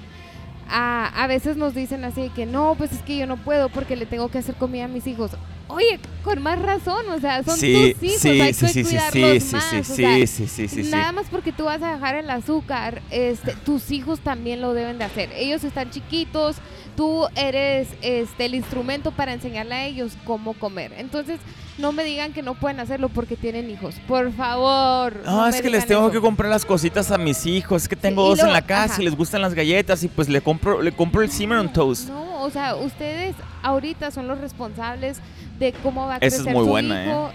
a, 0.71 1.27
veces 1.29 1.57
nos 1.57 1.75
dicen 1.75 2.05
así 2.05 2.31
que 2.35 2.47
no, 2.47 2.75
pues 2.77 2.93
es 2.93 3.03
que 3.03 3.17
yo 3.17 3.27
no 3.27 3.37
puedo 3.37 3.69
porque 3.69 3.97
le 3.97 4.07
tengo 4.07 4.29
que 4.29 4.39
hacer 4.39 4.55
comida 4.55 4.85
a 4.85 4.89
mis 4.89 5.07
hijos. 5.07 5.33
Oye, 5.69 6.01
con 6.25 6.43
más 6.43 6.61
razón, 6.61 7.09
o 7.11 7.21
sea, 7.21 7.43
son 7.43 7.55
tus 7.55 7.63
hijos, 7.63 8.25
hay 8.25 8.55
que 8.55 8.85
cuidarlos 8.85 9.53
más. 9.53 10.91
nada 10.91 11.13
más 11.13 11.27
porque 11.31 11.53
tú 11.53 11.65
vas 11.65 11.83
a 11.83 11.93
dejar 11.93 12.15
el 12.15 12.31
azúcar, 12.31 13.03
este, 13.11 13.53
tus 13.67 13.91
hijos 13.91 14.21
también 14.21 14.63
lo 14.63 14.73
deben 14.73 14.97
de 14.99 15.05
hacer. 15.05 15.31
Ellos 15.35 15.65
están 15.65 15.91
chiquitos, 15.91 16.57
tú 16.99 17.29
eres 17.37 17.87
este, 18.03 18.47
el 18.47 18.57
instrumento 18.57 19.13
para 19.13 19.33
enseñarle 19.33 19.73
a 19.73 19.87
ellos 19.87 20.19
cómo 20.25 20.53
comer. 20.55 20.93
Entonces, 20.99 21.39
no 21.79 21.93
me 21.93 22.03
digan 22.03 22.33
que 22.33 22.43
no 22.43 22.55
pueden 22.55 22.81
hacerlo 22.81 23.09
porque 23.09 23.37
tienen 23.37 23.71
hijos. 23.71 23.95
Por 24.09 24.33
favor. 24.33 25.15
No, 25.25 25.47
es 25.47 25.63
que 25.63 25.71
les 25.71 25.87
tengo 25.87 26.11
que 26.11 26.21
comprar 26.21 26.51
las 26.51 26.65
cositas 26.65 27.13
a 27.13 27.17
mis 27.17 27.47
hijos. 27.47 27.83
Es 27.83 27.89
que 27.89 27.95
tengo 27.95 28.29
dos 28.29 28.41
en 28.41 28.53
la 28.53 28.63
casa 28.63 29.01
y 29.01 29.05
les 29.05 29.15
gustan 29.15 29.43
las 29.43 29.55
galletas 29.55 30.03
y 30.03 30.09
pues 30.09 30.29
le 30.29 30.41
compro, 30.41 30.83
le 30.83 30.91
compro 30.91 31.23
el 31.23 31.31
cinnamon 31.31 31.73
toast. 31.73 32.09
No, 32.09 32.43
o 32.43 32.51
sea, 32.51 32.75
ustedes 32.75 33.37
ahorita 33.63 34.11
son 34.11 34.27
los 34.27 34.41
responsables 34.41 35.21
de 35.61 35.75
cómo 35.75 36.09
va 36.09 36.17
a 36.17 36.19
crecer 36.19 36.41
Esa 36.41 36.51
es 36.51 36.57
muy 36.57 36.67
buena, 36.67 37.05
¿eh? 37.05 37.31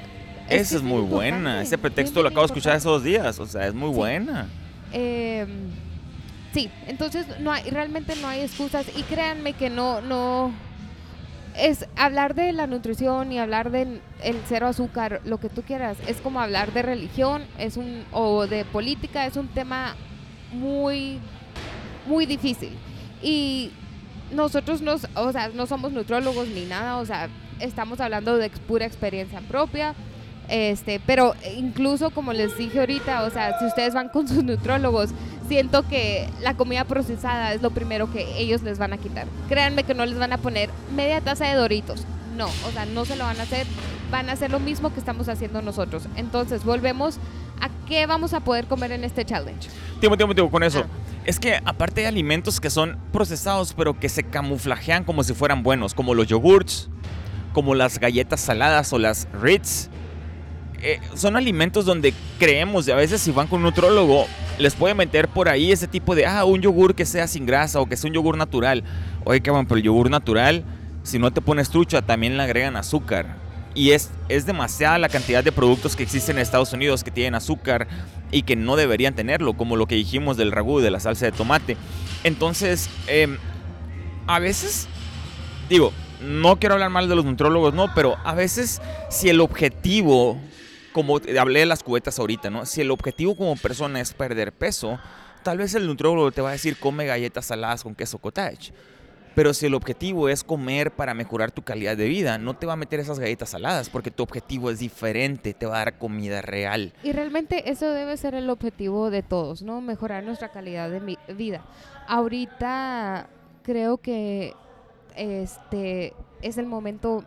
Esa 0.49 0.75
es, 0.75 0.83
muy 0.83 1.03
buena. 1.03 1.61
Ese 1.61 1.77
pretexto 1.77 2.21
lo 2.21 2.27
acabo 2.27 2.41
de 2.41 2.47
escuchar 2.47 2.75
esos 2.75 3.01
días. 3.01 3.39
O 3.39 3.45
sea, 3.45 3.65
es 3.65 3.73
muy 3.73 3.91
buena. 3.91 4.49
Eh, 4.91 5.47
sí, 6.53 6.69
entonces 6.87 7.25
no 7.39 7.51
hay, 7.51 7.63
realmente 7.69 8.15
no 8.15 8.27
hay 8.27 8.41
excusas. 8.41 8.85
Y 8.95 9.03
créanme 9.03 9.53
que 9.53 9.69
no, 9.69 10.01
no 10.01 10.51
es 11.57 11.85
hablar 11.95 12.35
de 12.35 12.51
la 12.51 12.67
nutrición 12.67 13.31
y 13.31 13.39
hablar 13.39 13.71
de 13.71 13.99
el 14.23 14.37
cero 14.47 14.67
azúcar, 14.67 15.21
lo 15.25 15.39
que 15.39 15.49
tú 15.49 15.61
quieras, 15.63 15.97
es 16.07 16.17
como 16.21 16.39
hablar 16.39 16.73
de 16.73 16.81
religión, 16.81 17.43
es 17.57 17.77
un 17.77 18.03
o 18.11 18.47
de 18.47 18.65
política, 18.65 19.25
es 19.25 19.35
un 19.35 19.47
tema 19.47 19.95
muy 20.51 21.19
muy 22.05 22.25
difícil. 22.25 22.71
Y 23.21 23.71
nosotros 24.31 24.81
no, 24.81 24.95
o 25.15 25.31
sea, 25.31 25.49
no 25.49 25.65
somos 25.65 25.91
nutrólogos 25.91 26.47
ni 26.47 26.65
nada, 26.65 26.97
o 26.97 27.05
sea, 27.05 27.29
estamos 27.59 27.99
hablando 27.99 28.37
de 28.37 28.49
pura 28.49 28.85
experiencia 28.85 29.41
propia. 29.41 29.93
Este, 30.49 30.99
pero 31.05 31.35
incluso 31.57 32.09
como 32.09 32.33
les 32.33 32.57
dije 32.57 32.79
ahorita, 32.79 33.23
o 33.23 33.29
sea, 33.29 33.57
si 33.59 33.65
ustedes 33.65 33.93
van 33.93 34.09
con 34.09 34.27
sus 34.27 34.43
nutrólogos, 34.43 35.11
siento 35.47 35.87
que 35.87 36.29
la 36.41 36.55
comida 36.55 36.83
procesada 36.85 37.53
es 37.53 37.61
lo 37.61 37.71
primero 37.71 38.11
que 38.11 38.37
ellos 38.39 38.61
les 38.61 38.77
van 38.77 38.93
a 38.93 38.97
quitar. 38.97 39.27
Créanme 39.49 39.83
que 39.83 39.93
no 39.93 40.05
les 40.05 40.17
van 40.17 40.33
a 40.33 40.37
poner 40.37 40.69
media 40.95 41.21
taza 41.21 41.47
de 41.47 41.55
doritos. 41.55 42.05
No, 42.37 42.47
o 42.47 42.71
sea, 42.73 42.85
no 42.85 43.05
se 43.05 43.15
lo 43.15 43.25
van 43.25 43.39
a 43.39 43.43
hacer. 43.43 43.67
Van 44.11 44.29
a 44.29 44.33
hacer 44.33 44.51
lo 44.51 44.59
mismo 44.59 44.93
que 44.93 44.99
estamos 44.99 45.29
haciendo 45.29 45.61
nosotros. 45.61 46.03
Entonces, 46.15 46.63
volvemos 46.63 47.17
a 47.61 47.69
qué 47.87 48.05
vamos 48.05 48.33
a 48.33 48.39
poder 48.39 48.65
comer 48.65 48.91
en 48.91 49.03
este 49.03 49.25
challenge. 49.25 49.69
Tiempo, 49.99 50.17
tiempo, 50.17 50.33
tiempo, 50.33 50.51
con 50.51 50.63
eso. 50.63 50.79
Ah. 50.85 51.21
Es 51.25 51.39
que 51.39 51.59
aparte 51.63 52.01
hay 52.01 52.07
alimentos 52.07 52.59
que 52.59 52.69
son 52.69 52.97
procesados, 53.11 53.73
pero 53.73 53.99
que 53.99 54.09
se 54.09 54.23
camuflajean 54.23 55.03
como 55.03 55.23
si 55.23 55.33
fueran 55.33 55.63
buenos, 55.63 55.93
como 55.93 56.13
los 56.13 56.27
yogurts, 56.27 56.89
como 57.53 57.75
las 57.75 57.99
galletas 57.99 58.41
saladas 58.41 58.91
o 58.93 58.99
las 58.99 59.27
Ritz 59.41 59.89
eh, 60.85 60.99
son 61.15 61.37
alimentos 61.37 61.85
donde 61.85 62.13
creemos, 62.39 62.87
y 62.89 62.91
a 62.91 62.95
veces 62.95 63.21
si 63.21 63.31
van 63.31 63.47
con 63.47 63.59
un 63.59 63.63
nutrólogo, 63.63 64.27
les 64.59 64.75
puede 64.75 64.93
meter 64.93 65.27
por 65.27 65.49
ahí 65.49 65.71
ese 65.71 65.87
tipo 65.87 66.15
de, 66.15 66.25
ah, 66.25 66.45
un 66.45 66.61
yogur 66.61 66.95
que 66.95 67.05
sea 67.05 67.27
sin 67.27 67.45
grasa 67.45 67.79
o 67.79 67.85
que 67.85 67.97
sea 67.97 68.09
un 68.09 68.13
yogur 68.13 68.37
natural. 68.37 68.83
Oye, 69.25 69.39
van 69.39 69.65
pero 69.65 69.77
el 69.77 69.83
yogur 69.83 70.09
natural, 70.09 70.63
si 71.03 71.19
no 71.19 71.31
te 71.31 71.41
pones 71.41 71.69
trucha, 71.69 72.01
también 72.01 72.37
le 72.37 72.43
agregan 72.43 72.75
azúcar. 72.75 73.41
y 73.75 73.91
es, 73.91 74.11
es 74.29 74.45
demasiada 74.45 74.99
la 74.99 75.09
cantidad 75.09 75.43
de 75.43 75.51
productos 75.51 75.95
que 75.95 76.03
existen 76.03 76.35
en 76.37 76.43
Estados 76.43 76.73
Unidos 76.73 77.03
que 77.03 77.09
tienen 77.09 77.33
azúcar 77.33 77.87
y 78.31 78.43
que 78.43 78.55
no 78.55 78.75
deberían 78.75 79.15
tenerlo, 79.15 79.53
como 79.53 79.75
lo 79.77 79.87
que 79.87 79.95
dijimos 79.95 80.37
del 80.37 80.51
ragú, 80.51 80.79
de 80.79 80.91
la 80.91 80.99
salsa 80.99 81.25
de 81.25 81.31
tomate. 81.31 81.75
Entonces, 82.23 82.87
em, 83.07 83.37
a 84.27 84.37
veces, 84.39 84.87
digo, 85.69 85.91
no 86.21 86.59
quiero 86.59 86.75
hablar 86.75 86.89
mal 86.89 87.09
de 87.09 87.15
los 87.15 87.25
nutrólogos, 87.25 87.73
no, 87.73 87.93
pero 87.93 88.15
a 88.23 88.33
veces 88.33 88.81
si 89.09 89.29
el 89.29 89.41
objetivo, 89.41 90.39
como 90.93 91.19
hablé 91.39 91.59
de 91.61 91.65
las 91.65 91.83
cubetas 91.83 92.19
ahorita, 92.19 92.49
¿no? 92.49 92.65
Si 92.65 92.81
el 92.81 92.91
objetivo 92.91 93.35
como 93.35 93.55
persona 93.57 93.99
es 93.99 94.13
perder 94.13 94.53
peso, 94.53 94.99
tal 95.43 95.57
vez 95.57 95.75
el 95.75 95.87
nutriólogo 95.87 96.31
te 96.31 96.41
va 96.41 96.49
a 96.49 96.53
decir 96.53 96.77
come 96.77 97.05
galletas 97.05 97.45
saladas 97.45 97.83
con 97.83 97.95
queso 97.95 98.17
cottage. 98.19 98.71
Pero 99.35 99.53
si 99.55 99.65
el 99.65 99.73
objetivo 99.73 100.29
es 100.29 100.43
comer 100.43 100.91
para 100.91 101.15
mejorar 101.15 101.51
tu 101.51 101.63
calidad 101.63 101.97
de 101.97 102.07
vida, 102.07 102.37
no 102.37 102.53
te 102.55 102.67
va 102.67 102.73
a 102.73 102.75
meter 102.75 102.99
esas 102.99 103.17
galletas 103.17 103.49
saladas 103.49 103.89
porque 103.89 104.11
tu 104.11 104.21
objetivo 104.21 104.69
es 104.69 104.77
diferente, 104.77 105.55
te 105.55 105.65
va 105.65 105.77
a 105.77 105.85
dar 105.85 105.97
comida 105.97 106.41
real. 106.43 106.93
Y 107.03 107.13
realmente 107.13 107.71
eso 107.71 107.89
debe 107.91 108.15
ser 108.17 108.35
el 108.35 108.49
objetivo 108.51 109.09
de 109.09 109.23
todos, 109.23 109.63
¿no? 109.63 109.81
Mejorar 109.81 110.23
nuestra 110.23 110.49
calidad 110.49 110.89
de 110.91 111.17
vida. 111.33 111.65
Ahorita 112.07 113.27
creo 113.63 113.97
que 113.97 114.53
este 115.15 116.13
es 116.43 116.59
el 116.59 116.67
momento 116.67 117.23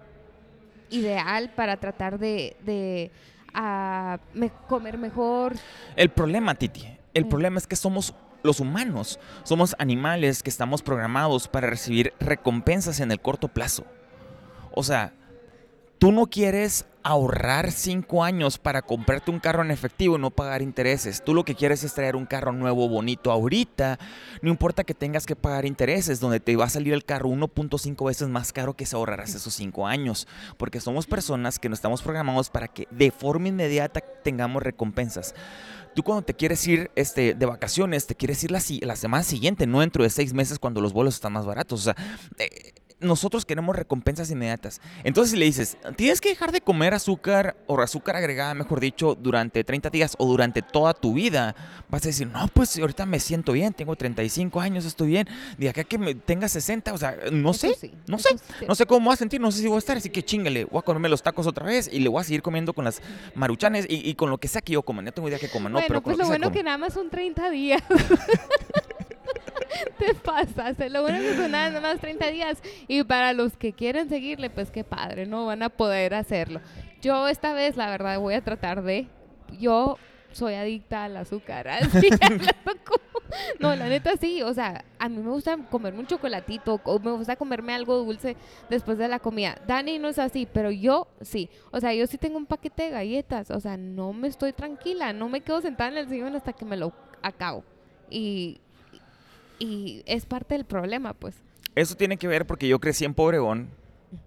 ideal 0.91 1.51
para 1.57 1.77
tratar 1.79 2.19
de, 2.19 3.11
ah, 3.55 4.19
comer 4.69 4.99
mejor. 4.99 5.55
El 5.97 6.11
problema, 6.11 6.55
Titi, 6.55 6.87
el 7.15 7.27
mm. 7.27 7.29
problema 7.29 7.59
es 7.59 7.67
que 7.67 7.77
somos 7.77 8.15
los 8.43 8.61
humanos, 8.61 9.19
somos 9.43 9.75
animales 9.79 10.43
que 10.43 10.51
estamos 10.51 10.83
programados 10.83 11.49
para 11.49 11.69
recibir 11.69 12.13
recompensas 12.21 13.01
en 13.01 13.11
el 13.11 13.21
corto 13.21 13.49
plazo. 13.49 13.85
O 14.73 14.83
sea, 14.83 15.13
tú 15.99 16.13
no 16.13 16.27
quieres 16.27 16.87
ahorrar 17.07 17.71
cinco 17.71 18.25
años 18.25 18.59
para 18.59 18.83
comprarte 18.83 19.31
un 19.31 19.39
carro 19.39 19.63
en 19.63 19.71
efectivo 19.71 20.17
y 20.17 20.21
no 20.21 20.33
pagar 20.33 20.61
intereses. 20.61 21.23
Tú 21.23 21.35
lo 21.35 21.45
que 21.45 21.55
quieres 21.55 21.85
es 21.85 21.95
traer 21.95 22.17
un 22.17 22.27
carro 22.27 22.51
nuevo, 22.51 22.89
bonito 22.89 23.31
ahorita. 23.31 24.01
No 24.43 24.51
importa 24.51 24.83
que 24.83 24.93
tengas 24.93 25.25
que 25.25 25.37
pagar 25.37 25.67
intereses, 25.67 26.19
donde 26.19 26.41
te 26.41 26.57
va 26.57 26.65
a 26.65 26.69
salir 26.69 26.93
el 26.93 27.05
carro 27.05 27.29
1.5 27.29 28.05
veces 28.05 28.29
más 28.29 28.53
caro 28.53 28.75
que 28.75 28.87
se 28.87 28.97
ahorrarás 28.97 29.37
esos 29.37 29.55
cinco 29.55 29.87
años. 29.87 30.27
Porque 30.57 30.81
somos 30.81 31.07
personas 31.07 31.61
que 31.61 31.69
no 31.69 31.77
estamos 31.77 32.03
programados 32.03 32.51
para 32.51 32.67
que 32.67 32.89
de 32.91 33.13
forma 33.13 33.49
inmediata 33.49 34.01
tengamos 34.25 34.65
recompensas. 34.65 35.33
Tú 35.95 36.03
cuando 36.03 36.23
te 36.23 36.35
quieres 36.35 36.67
ir 36.67 36.91
este, 36.97 37.35
de 37.35 37.47
vacaciones, 37.47 38.09
te 38.09 38.17
quieres 38.17 38.43
ir 38.43 38.51
la, 38.51 38.61
semana 38.97 39.23
siguiente, 39.23 39.69
no 39.69 39.79
dentro 39.79 40.03
de 40.03 40.11
seis 40.11 40.35
meses 40.35 40.59
cuando 40.59 40.81
los 40.81 40.93
vuelos 40.93 41.15
están 41.15 41.35
más 41.35 41.47
baratos. 41.47 41.81
O 41.81 41.85
sea, 41.85 41.97
eh, 42.39 42.75
nosotros 43.01 43.45
queremos 43.45 43.77
recompensas 43.77 44.31
inmediatas. 44.31 44.81
Entonces, 45.05 45.33
si 45.33 45.37
le 45.37 45.45
dices, 45.45 45.77
tienes 45.97 46.21
que 46.21 46.31
dejar 46.31 46.51
de 46.51 46.61
comer 46.61 46.95
azúcar 46.95 47.57
o 47.67 47.81
azúcar 47.81 48.17
agregada, 48.17 48.55
mejor 48.55 48.81
dicho, 48.81 49.15
durante 49.15 49.65
30 49.65 49.91
días 49.91 50.15
o 50.19 50.27
durante 50.27 50.63
toda 50.63 50.95
tu 50.95 51.15
vida, 51.15 51.55
vas 51.91 52.03
a 52.05 52.09
decir, 52.09 52.27
no, 52.27 52.49
pues 52.49 52.77
ahorita 52.79 53.05
me 53.05 53.21
siento 53.21 53.53
bien, 53.53 53.75
tengo 53.75 53.97
35 53.97 54.61
años, 54.61 54.85
estoy 54.87 55.09
bien. 55.09 55.29
De 55.59 55.69
acá 55.69 55.85
que 55.85 55.99
me 55.99 56.15
tenga 56.15 56.49
60, 56.49 56.95
o 56.95 56.99
sea, 56.99 57.17
no 57.31 57.53
sé, 57.53 57.77
no 58.07 58.19
sé, 58.19 58.31
no 58.67 58.75
sé 58.75 58.87
cómo 58.87 59.07
voy 59.07 59.15
a 59.15 59.17
sentir, 59.17 59.41
no 59.41 59.53
sé 59.53 59.61
si 59.61 59.67
voy 59.67 59.77
a 59.77 59.79
estar, 59.79 59.97
así 59.99 60.09
que 60.09 60.25
chingale, 60.25 60.65
voy 60.65 60.79
a 60.79 60.83
comerme 60.83 61.09
los 61.09 61.23
tacos 61.23 61.47
otra 61.47 61.67
vez 61.67 61.91
y 61.93 62.01
le 62.01 62.09
voy 62.09 62.21
a 62.21 62.25
seguir 62.25 62.43
comiendo 62.43 62.73
con 62.73 62.85
las 62.85 63.03
maruchanes 63.35 63.87
y, 63.89 64.15
con 64.15 64.31
lo 64.31 64.39
que 64.39 64.49
sea 64.49 64.63
que 64.63 64.73
yo 64.73 64.83
coma. 64.83 65.03
No 65.03 65.13
tengo 65.13 65.29
idea 65.29 65.39
que 65.39 65.49
coma, 65.49 65.69
¿no? 65.69 65.81
Pero 65.87 66.03
pues 66.03 66.17
lo, 66.17 66.27
bueno 66.27 66.51
que 66.51 66.63
nada 66.63 66.79
más 66.79 66.95
son 66.95 67.11
30 67.11 67.51
días. 67.51 67.83
te 69.99 70.15
pasas. 70.15 70.77
Lo 70.91 71.03
bueno 71.03 71.19
que 71.19 71.35
son 71.35 71.51
nada 71.51 71.81
más 71.81 72.01
30 72.01 72.27
días. 72.31 72.63
Y 72.89 73.03
para 73.05 73.33
los 73.33 73.57
que 73.57 73.73
quieren 73.73 74.09
seguirle, 74.09 74.51
pues 74.51 74.71
qué 74.71 74.85
padre, 74.85 75.27
¿no? 75.27 75.47
Van 75.47 75.63
a 75.63 75.69
poder 75.69 76.15
hacerlo. 76.15 76.61
Yo 77.01 77.29
esta 77.29 77.53
vez, 77.53 77.77
la 77.77 77.91
verdad, 77.91 78.19
voy 78.19 78.35
a 78.35 78.43
tratar 78.43 78.83
de... 78.83 79.07
Yo 79.59 79.99
soy 80.33 80.55
adicta 80.55 81.05
al 81.05 81.17
azúcar. 81.17 81.67
no, 83.61 83.75
la 83.75 83.89
neta 83.89 84.17
sí. 84.17 84.43
O 84.43 84.53
sea, 84.53 84.85
a 84.99 85.09
mí 85.09 85.23
me 85.23 85.31
gusta 85.31 85.57
comerme 85.71 86.01
un 86.01 86.07
chocolatito 86.07 86.81
o 86.85 86.99
me 86.99 87.13
gusta 87.13 87.37
comerme 87.37 87.75
algo 87.75 87.97
dulce 87.99 88.37
después 88.69 88.99
de 88.99 89.09
la 89.09 89.19
comida. 89.19 89.57
Dani 89.67 89.99
no 89.99 90.09
es 90.09 90.19
así, 90.19 90.47
pero 90.53 90.71
yo 90.71 91.09
sí. 91.21 91.49
O 91.71 91.81
sea, 91.81 91.95
yo 91.95 92.07
sí 92.07 92.19
tengo 92.19 92.37
un 92.37 92.47
paquete 92.47 92.85
de 92.85 92.91
galletas. 92.91 93.51
O 93.51 93.61
sea, 93.61 93.77
no 93.77 94.13
me 94.13 94.29
estoy 94.29 94.53
tranquila. 94.53 95.13
No 95.13 95.29
me 95.29 95.41
quedo 95.41 95.61
sentada 95.61 95.91
en 95.91 95.99
el 95.99 96.09
sillón 96.09 96.35
hasta 96.35 96.53
que 96.53 96.65
me 96.65 96.77
lo 96.77 96.93
acabo. 97.23 97.65
Y 98.11 98.61
y 99.59 100.03
es 100.07 100.27
parte 100.27 100.55
del 100.55 100.65
problema, 100.65 101.13
pues. 101.15 101.37
Eso 101.75 101.95
tiene 101.95 102.17
que 102.17 102.29
ver 102.29 102.47
porque 102.47 102.69
yo 102.69 102.79
crecí 102.79 103.05
en 103.05 103.15
Pobregón 103.15 103.69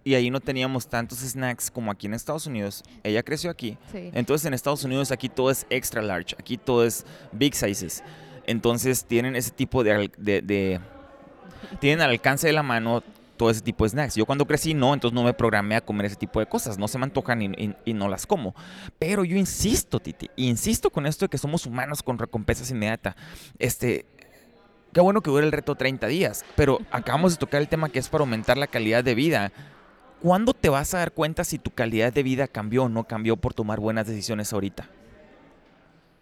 y 0.03 0.15
ahí 0.15 0.29
no 0.29 0.39
teníamos 0.39 0.87
tantos 0.87 1.19
snacks 1.19 1.71
como 1.71 1.91
aquí 1.91 2.07
en 2.07 2.13
Estados 2.13 2.45
Unidos. 2.47 2.83
Ella 3.03 3.23
creció 3.23 3.49
aquí. 3.49 3.77
Entonces 3.93 4.45
en 4.45 4.53
Estados 4.53 4.83
Unidos 4.83 5.11
aquí 5.11 5.29
todo 5.29 5.51
es 5.51 5.65
extra 5.69 6.01
large, 6.01 6.35
aquí 6.37 6.57
todo 6.57 6.85
es 6.85 7.05
big 7.31 7.55
sizes. 7.55 8.03
Entonces 8.45 9.05
tienen 9.05 9.35
ese 9.35 9.51
tipo 9.51 9.83
de, 9.83 10.11
de, 10.17 10.79
tienen 11.79 12.01
al 12.01 12.11
alcance 12.11 12.47
de 12.47 12.53
la 12.53 12.63
mano 12.63 13.03
todo 13.37 13.49
ese 13.49 13.61
tipo 13.61 13.85
de 13.85 13.89
snacks. 13.91 14.15
Yo 14.15 14.25
cuando 14.25 14.45
crecí 14.45 14.73
no, 14.73 14.93
entonces 14.93 15.15
no 15.15 15.23
me 15.23 15.33
programé 15.33 15.75
a 15.75 15.81
comer 15.81 16.07
ese 16.07 16.17
tipo 16.17 16.39
de 16.39 16.45
cosas. 16.45 16.77
No 16.77 16.87
se 16.87 16.97
me 16.97 17.05
antojan 17.05 17.41
y, 17.41 17.75
y, 17.85 17.93
no 17.93 18.09
las 18.09 18.27
como. 18.27 18.53
Pero 18.99 19.23
yo 19.23 19.37
insisto, 19.37 19.99
Titi, 19.99 20.29
insisto 20.35 20.89
con 20.89 21.05
esto 21.05 21.25
de 21.25 21.29
que 21.29 21.37
somos 21.37 21.65
humanos 21.65 22.03
con 22.03 22.17
recompensas 22.19 22.69
inmediatas. 22.69 23.15
Este, 23.57 24.05
Qué 24.93 25.01
bueno 25.01 25.21
que 25.21 25.29
dure 25.29 25.45
el 25.45 25.51
reto 25.51 25.75
30 25.75 26.07
días, 26.07 26.43
pero 26.55 26.79
acabamos 26.91 27.33
de 27.33 27.37
tocar 27.37 27.61
el 27.61 27.67
tema 27.67 27.89
que 27.89 27.99
es 27.99 28.09
para 28.09 28.23
aumentar 28.23 28.57
la 28.57 28.67
calidad 28.67 29.03
de 29.03 29.15
vida. 29.15 29.51
¿Cuándo 30.21 30.53
te 30.53 30.69
vas 30.69 30.93
a 30.93 30.99
dar 30.99 31.11
cuenta 31.11 31.43
si 31.43 31.59
tu 31.59 31.71
calidad 31.71 32.11
de 32.11 32.23
vida 32.23 32.47
cambió 32.47 32.85
o 32.85 32.89
no 32.89 33.05
cambió 33.05 33.37
por 33.37 33.53
tomar 33.53 33.79
buenas 33.79 34.07
decisiones 34.07 34.51
ahorita? 34.51 34.89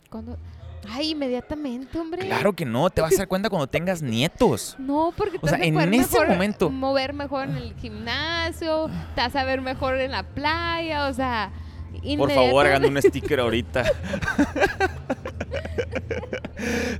¿Cuándo? 0.09 0.37
Ay, 0.89 1.11
inmediatamente, 1.11 1.99
hombre. 1.99 2.25
Claro 2.25 2.53
que 2.53 2.65
no, 2.65 2.89
te 2.89 3.01
vas 3.01 3.13
a 3.15 3.17
dar 3.17 3.27
cuenta 3.27 3.49
cuando 3.49 3.67
tengas 3.67 4.01
nietos. 4.01 4.75
No, 4.87 5.13
porque 5.15 5.39
te 5.39 5.45
vas 5.45 5.53
a 5.53 5.63
en 5.63 5.93
ese 5.93 6.25
momento 6.25 6.69
mover 6.69 7.13
mejor 7.13 7.49
en 7.49 7.55
el 7.55 7.73
gimnasio, 7.75 8.89
te 9.15 9.21
vas 9.21 9.35
a 9.35 9.43
ver 9.43 9.61
mejor 9.61 9.99
en 9.99 10.11
la 10.11 10.23
playa, 10.23 11.07
o 11.07 11.13
sea, 11.13 11.51
por 12.17 12.31
favor, 12.31 12.65
hagan 12.65 12.85
un 12.85 13.01
sticker 13.01 13.39
ahorita. 13.39 13.83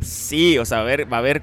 sí, 0.02 0.58
o 0.58 0.66
sea, 0.66 0.82
a 0.82 0.84
ver, 0.84 1.12
va 1.12 1.18
a 1.18 1.20
haber 1.20 1.42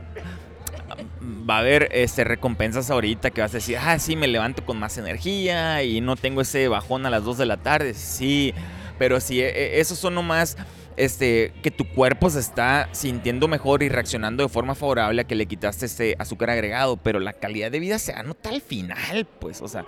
va 1.49 1.57
a 1.57 1.61
haber 1.61 1.89
este, 1.93 2.25
recompensas 2.25 2.91
ahorita 2.91 3.31
que 3.31 3.41
vas 3.41 3.53
a 3.53 3.59
decir, 3.59 3.77
ah, 3.79 3.99
sí, 3.99 4.17
me 4.17 4.27
levanto 4.27 4.65
con 4.65 4.79
más 4.79 4.97
energía 4.99 5.83
y 5.83 6.01
no 6.01 6.17
tengo 6.17 6.41
ese 6.41 6.69
bajón 6.69 7.07
a 7.07 7.11
las 7.11 7.25
2 7.25 7.39
de 7.39 7.47
la 7.47 7.57
tarde. 7.59 7.95
Sí, 7.95 8.55
pero 8.99 9.21
sí, 9.21 9.41
e, 9.41 9.49
e, 9.49 9.81
esos 9.81 9.99
son 9.99 10.15
nomás 10.15 10.57
este, 10.97 11.53
que 11.63 11.71
tu 11.71 11.89
cuerpo 11.89 12.31
se 12.31 12.41
está 12.41 12.89
sintiendo 12.93 13.49
mejor 13.49 13.83
y 13.83 13.89
reaccionando 13.89 14.43
de 14.43 14.49
forma 14.49 14.75
favorable 14.75 15.23
a 15.23 15.25
que 15.25 15.35
le 15.35 15.47
quitaste 15.47 15.87
ese 15.87 16.17
azúcar 16.19 16.51
agregado, 16.51 16.97
pero 16.97 17.21
la 17.21 17.33
calidad 17.33 17.71
de 17.71 17.81
vida 17.81 17.99
se 17.99 18.13
anota 18.13 18.51
al 18.51 18.61
final, 18.61 19.27
pues, 19.41 19.61
o 19.61 19.69
sea, 19.69 19.85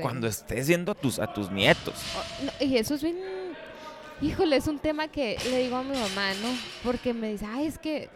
cuando 0.00 0.26
estés 0.26 0.68
viendo 0.68 0.92
a 0.92 0.94
tus, 0.94 1.18
a 1.18 1.32
tus 1.32 1.50
nietos. 1.50 1.94
Oh, 2.16 2.64
y 2.64 2.76
eso 2.76 2.94
es 2.94 3.02
bien, 3.02 3.16
híjole, 4.24 4.56
es 4.56 4.66
un 4.66 4.78
tema 4.78 5.08
que 5.08 5.36
le 5.50 5.58
digo 5.58 5.76
a 5.76 5.82
mi 5.82 5.96
mamá, 5.96 6.32
¿no? 6.42 6.48
Porque 6.82 7.12
me 7.12 7.30
dice, 7.30 7.46
ay, 7.46 7.66
es 7.66 7.78
que 7.78 8.08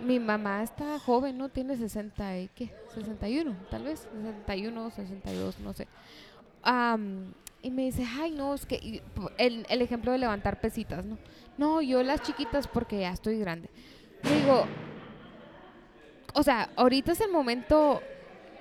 mi 0.00 0.18
mamá 0.18 0.62
está 0.62 0.98
joven, 0.98 1.36
¿no? 1.36 1.50
Tiene 1.50 1.76
60 1.76 2.38
y 2.38 2.48
qué, 2.54 2.74
61, 2.94 3.54
tal 3.70 3.84
vez, 3.84 4.08
61, 4.12 4.90
62, 4.90 5.60
no 5.60 5.72
sé. 5.74 5.86
y 7.62 7.70
me 7.70 7.82
dice, 7.82 8.06
ay, 8.18 8.30
no, 8.32 8.54
es 8.54 8.64
que 8.64 9.02
el, 9.36 9.66
el 9.68 9.82
ejemplo 9.82 10.12
de 10.12 10.18
levantar 10.18 10.60
pesitas, 10.60 11.04
¿no? 11.04 11.18
No, 11.58 11.82
yo 11.82 12.02
las 12.02 12.22
chiquitas 12.22 12.66
porque 12.66 13.00
ya 13.00 13.10
estoy 13.10 13.38
grande. 13.38 13.68
Digo, 14.22 14.64
o 16.32 16.42
sea, 16.42 16.70
ahorita 16.76 17.12
es 17.12 17.20
el 17.20 17.30
momento 17.30 18.00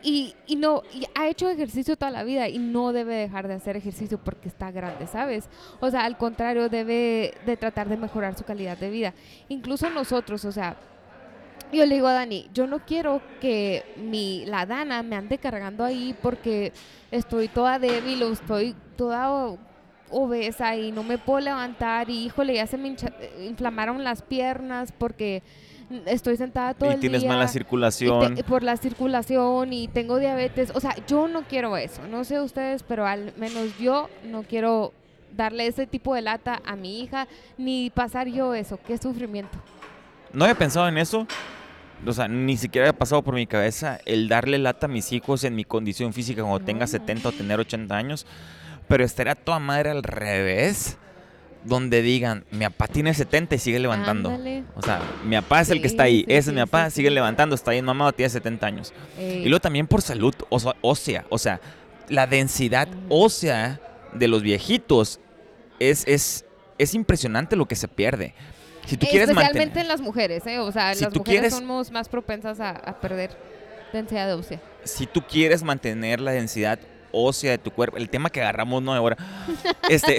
y, 0.04 0.36
y 0.48 0.58
no, 0.58 0.84
y 0.94 1.06
ha 1.16 1.28
hecho 1.28 1.50
ejercicio 1.50 1.96
toda 1.96 2.12
la 2.12 2.24
vida 2.24 2.50
y 2.50 2.58
no 2.58 2.92
debe 2.92 3.16
dejar 3.16 3.48
de 3.48 3.54
hacer 3.54 3.78
ejercicio 3.78 4.18
porque 4.18 4.50
está 4.50 4.70
grande, 4.72 5.08
¿sabes? 5.08 5.50
O 5.80 5.90
sea, 5.90 6.04
al 6.06 6.18
contrario, 6.18 6.70
debe 6.70 7.34
de 7.46 7.58
tratar 7.58 7.88
de 7.88 7.98
mejorar 7.98 8.38
su 8.38 8.44
calidad 8.44 8.78
de 8.78 8.90
vida. 8.90 9.14
Incluso 9.48 9.90
nosotros, 9.90 10.44
o 10.46 10.52
sea, 10.52 10.76
yo 11.72 11.86
le 11.86 11.96
digo 11.96 12.08
a 12.08 12.14
Dani, 12.14 12.50
yo 12.54 12.68
no 12.68 12.80
quiero 12.86 13.22
que 13.40 13.84
mi, 13.98 14.46
la 14.46 14.66
Dana 14.66 15.02
me 15.04 15.16
ande 15.16 15.38
cargando 15.38 15.84
ahí 15.84 16.16
porque 16.22 16.72
estoy 17.10 17.48
toda 17.48 17.80
débil 17.80 18.22
o 18.24 18.32
estoy 18.32 18.76
toda 18.96 19.58
obesa 20.12 20.76
y 20.76 20.92
no 20.92 21.04
me 21.04 21.18
puedo 21.18 21.40
levantar 21.40 22.10
y 22.10 22.26
híjole, 22.26 22.56
ya 22.56 22.68
se 22.68 22.78
me 22.78 22.96
inflamaron 23.40 24.04
las 24.04 24.22
piernas 24.22 24.92
porque 24.92 25.42
estoy 26.06 26.38
sentada 26.38 26.74
todo 26.74 26.92
el 26.92 27.00
día. 27.00 27.08
Y 27.08 27.12
tienes 27.12 27.26
mala 27.26 27.48
circulación. 27.48 28.36
por 28.48 28.64
la 28.64 28.78
circulación 28.78 29.74
y 29.74 29.88
tengo 29.88 30.20
diabetes. 30.20 30.72
O 30.76 30.80
sea, 30.80 30.96
yo 31.08 31.28
no 31.28 31.44
quiero 31.44 31.78
eso. 31.78 32.02
No 32.08 32.24
sé 32.24 32.42
ustedes, 32.42 32.84
pero 32.84 33.06
al 33.06 33.34
menos 33.38 33.78
yo 33.80 34.10
no 34.26 34.44
quiero 34.44 34.94
darle 35.36 35.68
ese 35.68 35.88
tipo 35.88 36.16
de 36.16 36.22
lata 36.22 36.62
a 36.66 36.76
mi 36.76 37.02
hija 37.02 37.28
ni 37.58 37.90
pasar 37.90 38.28
yo 38.28 38.54
eso. 38.54 38.80
Qué 38.86 38.98
sufrimiento. 38.98 39.58
No 40.32 40.46
había 40.46 40.56
pensado 40.56 40.88
en 40.88 40.98
eso. 40.98 41.28
O 42.06 42.12
sea, 42.12 42.28
ni 42.28 42.58
siquiera 42.58 42.88
había 42.90 42.98
pasado 42.98 43.22
por 43.22 43.36
mi 43.36 43.48
cabeza 43.48 44.00
el 44.06 44.28
darle 44.28 44.58
lata 44.58 44.88
a 44.88 44.90
mis 44.90 45.12
hijos 45.14 45.44
en 45.44 45.56
mi 45.56 45.64
condición 45.64 46.12
física 46.12 46.42
cuando 46.42 46.60
tenga 46.60 46.86
70 46.86 47.30
o 47.30 47.32
tener 47.32 47.60
80 47.60 47.96
años. 47.96 48.26
Pero 48.88 49.06
estaría 49.06 49.36
toda 49.36 49.60
madre 49.60 49.92
al 49.92 50.04
revés, 50.04 50.98
donde 51.66 52.02
digan, 52.02 52.46
mi 52.52 52.66
papá 52.66 52.88
tiene 52.88 53.14
70 53.14 53.56
y 53.56 53.60
sigue 53.60 53.80
levantando. 53.80 54.30
Ándale. 54.30 54.64
O 54.76 54.82
sea, 54.82 55.02
mi 55.26 55.36
papá 55.38 55.62
es 55.62 55.70
el 55.70 55.82
que 55.82 55.88
está 55.88 56.04
ahí, 56.04 56.20
sí, 56.20 56.26
ese 56.28 56.50
es 56.50 56.56
mi 56.56 56.62
papá, 56.62 56.90
sigue 56.90 57.10
levantando, 57.10 57.56
está 57.56 57.72
bien 57.72 57.86
mamado, 57.86 58.12
tiene 58.12 58.30
70 58.30 58.66
años. 58.68 58.94
Ey. 59.18 59.40
Y 59.46 59.50
luego 59.50 59.62
también 59.62 59.88
por 59.88 60.02
salud 60.02 60.34
ósea, 60.82 61.26
o 61.30 61.38
sea, 61.38 61.62
la 62.10 62.28
densidad 62.28 62.88
Ujú. 62.90 63.06
ósea 63.26 63.80
de 64.14 64.28
los 64.28 64.42
viejitos 64.44 65.20
es, 65.80 66.04
es, 66.08 66.46
es 66.78 66.94
impresionante 66.94 67.56
lo 67.56 67.66
que 67.66 67.76
se 67.76 67.88
pierde. 67.88 68.34
Si 68.86 68.98
tú 68.98 69.06
quieres 69.08 69.30
Especialmente 69.30 69.60
mantener... 69.68 69.86
en 69.86 69.88
las 69.88 70.02
mujeres, 70.02 70.46
¿eh? 70.46 70.60
O 70.60 70.70
sea, 70.72 70.94
Si 70.94 71.04
las 71.06 71.14
tú 71.14 71.20
mujeres 71.20 71.40
quieres- 71.42 71.54
somos 71.56 71.90
más 71.92 72.10
propensas 72.10 72.60
a, 72.60 72.72
a 72.72 73.00
perder 73.00 73.32
densidad 73.94 74.28
de 74.28 74.34
ósea. 74.34 74.60
si 74.84 75.06
tú 75.06 75.22
quieres 75.22 75.64
mantener 75.64 76.20
la 76.20 76.32
densidad 76.32 76.80
ósea 77.14 77.52
de 77.52 77.58
tu 77.58 77.72
cuerpo, 77.72 77.98
el 77.98 78.10
tema 78.10 78.30
que 78.30 78.42
agarramos 78.42 78.84
no 78.84 78.94
ahora, 78.94 79.16
este, 79.90 80.18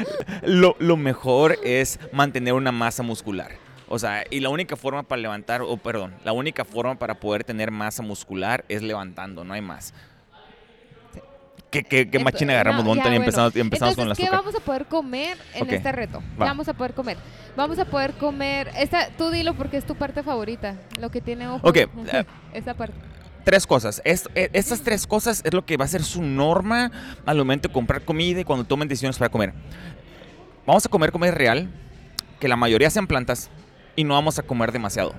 lo, 0.42 0.76
lo 0.78 0.96
mejor 0.96 1.58
es 1.62 2.00
mantener 2.12 2.54
una 2.54 2.72
masa 2.72 3.02
muscular. 3.02 3.52
O 3.88 3.98
sea, 3.98 4.24
y 4.30 4.40
la 4.40 4.48
única 4.48 4.76
forma 4.76 5.02
para 5.04 5.20
levantar, 5.20 5.62
o 5.62 5.76
perdón, 5.76 6.14
la 6.24 6.32
única 6.32 6.64
forma 6.64 6.98
para 6.98 7.14
poder 7.14 7.44
tener 7.44 7.70
masa 7.70 8.02
muscular 8.02 8.64
es 8.68 8.82
levantando, 8.82 9.44
no 9.44 9.54
hay 9.54 9.60
más. 9.60 9.94
¿Qué, 11.70 11.82
qué, 11.82 12.08
qué 12.08 12.18
machina 12.18 12.52
agarramos 12.52 12.84
no, 12.84 12.90
ya, 12.90 12.94
montón 12.94 13.12
y 13.12 13.16
bueno. 13.16 13.24
empezamos, 13.24 13.56
y 13.56 13.60
empezamos 13.60 13.96
con 13.96 14.08
la 14.08 14.12
Entonces, 14.12 14.24
¿qué 14.24 14.34
azúcar? 14.34 14.44
vamos 14.44 14.60
a 14.60 14.64
poder 14.64 14.86
comer 14.86 15.38
en 15.54 15.62
Ok, 15.64 15.72
este 15.72 15.92
reto? 15.92 16.20
¿Qué 16.20 16.40
va. 16.40 16.46
vamos 16.46 16.68
a 16.68 16.74
poder 16.74 16.94
comer? 16.94 17.16
Vamos 17.56 17.78
a 17.78 17.84
poder 17.84 18.12
comer... 18.14 18.70
Esta, 18.76 19.10
tú 19.10 19.30
dilo 19.30 19.54
porque 19.54 19.76
es 19.76 19.84
tu 19.84 19.94
parte 19.94 20.22
favorita. 20.22 20.76
Lo 21.00 21.10
que 21.10 21.20
tiene 21.20 21.48
ojos. 21.48 21.68
Ok, 21.68 21.76
eh, 22.12 22.24
Esa 22.52 22.74
parte. 22.74 22.96
Tres 23.46 23.64
cosas. 23.64 24.02
Es- 24.04 24.28
eh, 24.34 24.50
estas 24.54 24.80
tres 24.82 25.06
cosas 25.06 25.40
es 25.44 25.54
lo 25.54 25.64
que 25.64 25.76
va 25.76 25.84
a 25.84 25.88
ser 25.88 26.02
su 26.02 26.20
norma 26.20 26.90
al 27.24 27.36
momento 27.38 27.68
de 27.68 27.72
comprar 27.72 28.02
comida 28.02 28.40
y 28.40 28.44
cuando 28.44 28.64
tomen 28.64 28.88
decisiones 28.88 29.18
para 29.18 29.28
comer. 29.28 29.52
Vamos 30.66 30.84
a 30.84 30.88
comer 30.88 31.12
comida 31.12 31.30
real, 31.30 31.70
que 32.40 32.48
la 32.48 32.56
mayoría 32.56 32.90
sean 32.90 33.06
plantas, 33.06 33.48
y 33.94 34.02
no 34.02 34.14
vamos 34.14 34.40
a 34.40 34.42
comer 34.42 34.72
demasiado. 34.72 35.14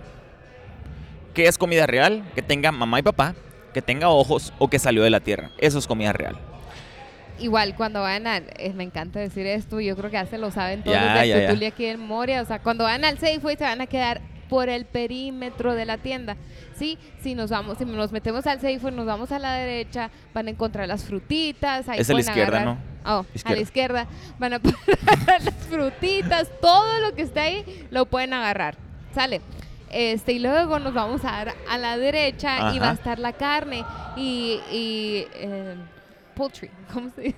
¿Qué 1.34 1.48
es 1.48 1.58
comida 1.58 1.88
real? 1.88 2.30
Que 2.36 2.42
tenga 2.42 2.74
mamá 2.74 3.00
y 3.00 3.04
papá, 3.04 3.34
que 3.74 3.82
tenga 3.82 4.10
ojos 4.10 4.52
o 4.60 4.68
que 4.70 4.78
salió 4.78 5.04
de 5.04 5.10
la 5.10 5.22
tierra. 5.22 5.52
Eso 5.58 5.80
es 5.80 5.88
comida 5.88 6.12
real. 6.12 6.38
Igual, 7.40 7.76
cuando 7.76 8.02
van 8.02 8.28
a... 8.28 8.38
eh, 8.40 8.74
me 8.76 8.84
encanta 8.84 9.20
decir 9.20 9.46
esto, 9.48 9.80
yo 9.80 9.96
creo 9.96 10.10
que 10.10 10.16
ya 10.18 10.26
se 10.26 10.38
lo 10.38 10.52
saben 10.52 10.84
todos 10.84 10.98
Ya, 10.98 11.06
los 11.06 11.13
de 11.22 11.28
ya, 11.30 11.54
ya. 11.54 11.68
Aquí 11.68 11.86
en 11.86 12.02
Moria. 12.02 12.42
O 12.42 12.46
sea, 12.46 12.60
cuando 12.62 12.84
van 12.84 13.06
al 13.06 13.20
Safeway 13.20 13.56
se 13.56 13.63
van 13.63 13.80
a 13.80 13.88
quedar 13.88 14.20
por 14.50 14.70
el 14.70 14.86
perímetro 14.86 15.74
de 15.76 15.86
la 15.86 15.98
tienda. 15.98 16.36
Sí, 16.76 16.98
si 17.22 17.34
nos 17.36 17.50
vamos, 17.50 17.78
si 17.78 17.86
nos 17.86 18.12
metemos 18.12 18.46
al 18.48 18.60
Safeway, 18.62 18.94
nos 18.94 19.06
vamos 19.06 19.32
a 19.32 19.40
la 19.40 19.54
derecha, 19.54 20.10
van 20.34 20.48
a 20.48 20.52
encontrar 20.52 20.88
las 20.88 21.04
frutitas. 21.04 21.90
Ahí 21.90 22.00
Es 22.00 22.10
a 22.10 22.14
la 22.14 22.20
izquierda, 22.20 22.58
agarrar- 22.62 22.78
Oh, 23.06 23.26
a 23.46 23.54
la 23.54 23.60
izquierda. 23.62 24.08
Van 24.38 24.54
a 24.54 24.56
agarrar 25.08 25.44
las 25.44 25.54
frutitas, 25.70 26.50
todo 26.62 27.00
lo 27.00 27.16
que 27.16 27.22
está 27.24 27.44
ahí 27.44 27.88
lo 27.92 28.06
pueden 28.06 28.34
agarrar. 28.34 28.76
Sale. 29.16 29.42
Este, 29.90 30.34
y 30.34 30.40
luego 30.40 30.80
nos 30.80 30.94
vamos 30.94 31.24
a 31.24 31.32
dar 31.32 31.54
a 31.70 31.78
la 31.78 31.98
derecha 31.98 32.74
y 32.74 32.80
va 32.80 32.90
a 32.90 32.94
estar 32.94 33.20
la 33.20 33.32
carne 33.32 33.86
y, 34.18 34.60
y 34.70 35.26
eh, 35.36 35.76
poultry, 36.38 36.69
¿cómo 36.93 37.10
se 37.10 37.21
dice? 37.21 37.38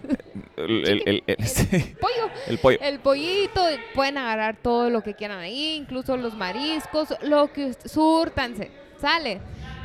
El, 0.58 0.88
el- 0.88 1.04
el- 1.08 1.24
el- 1.26 1.48
sí, 1.48 1.96
Pollo. 2.00 2.30
el 2.48 2.58
pollo. 2.60 2.78
El 2.82 3.00
pollito, 3.00 3.62
pueden 3.96 4.18
agarrar 4.18 4.58
todo 4.58 4.90
lo 4.90 5.02
que 5.02 5.14
quieran 5.16 5.40
ahí, 5.40 5.76
incluso 5.76 6.18
los 6.18 6.36
mariscos, 6.36 7.16
lo 7.24 7.52
que 7.52 7.74
surtanse, 7.86 8.70
sale. 9.00 9.40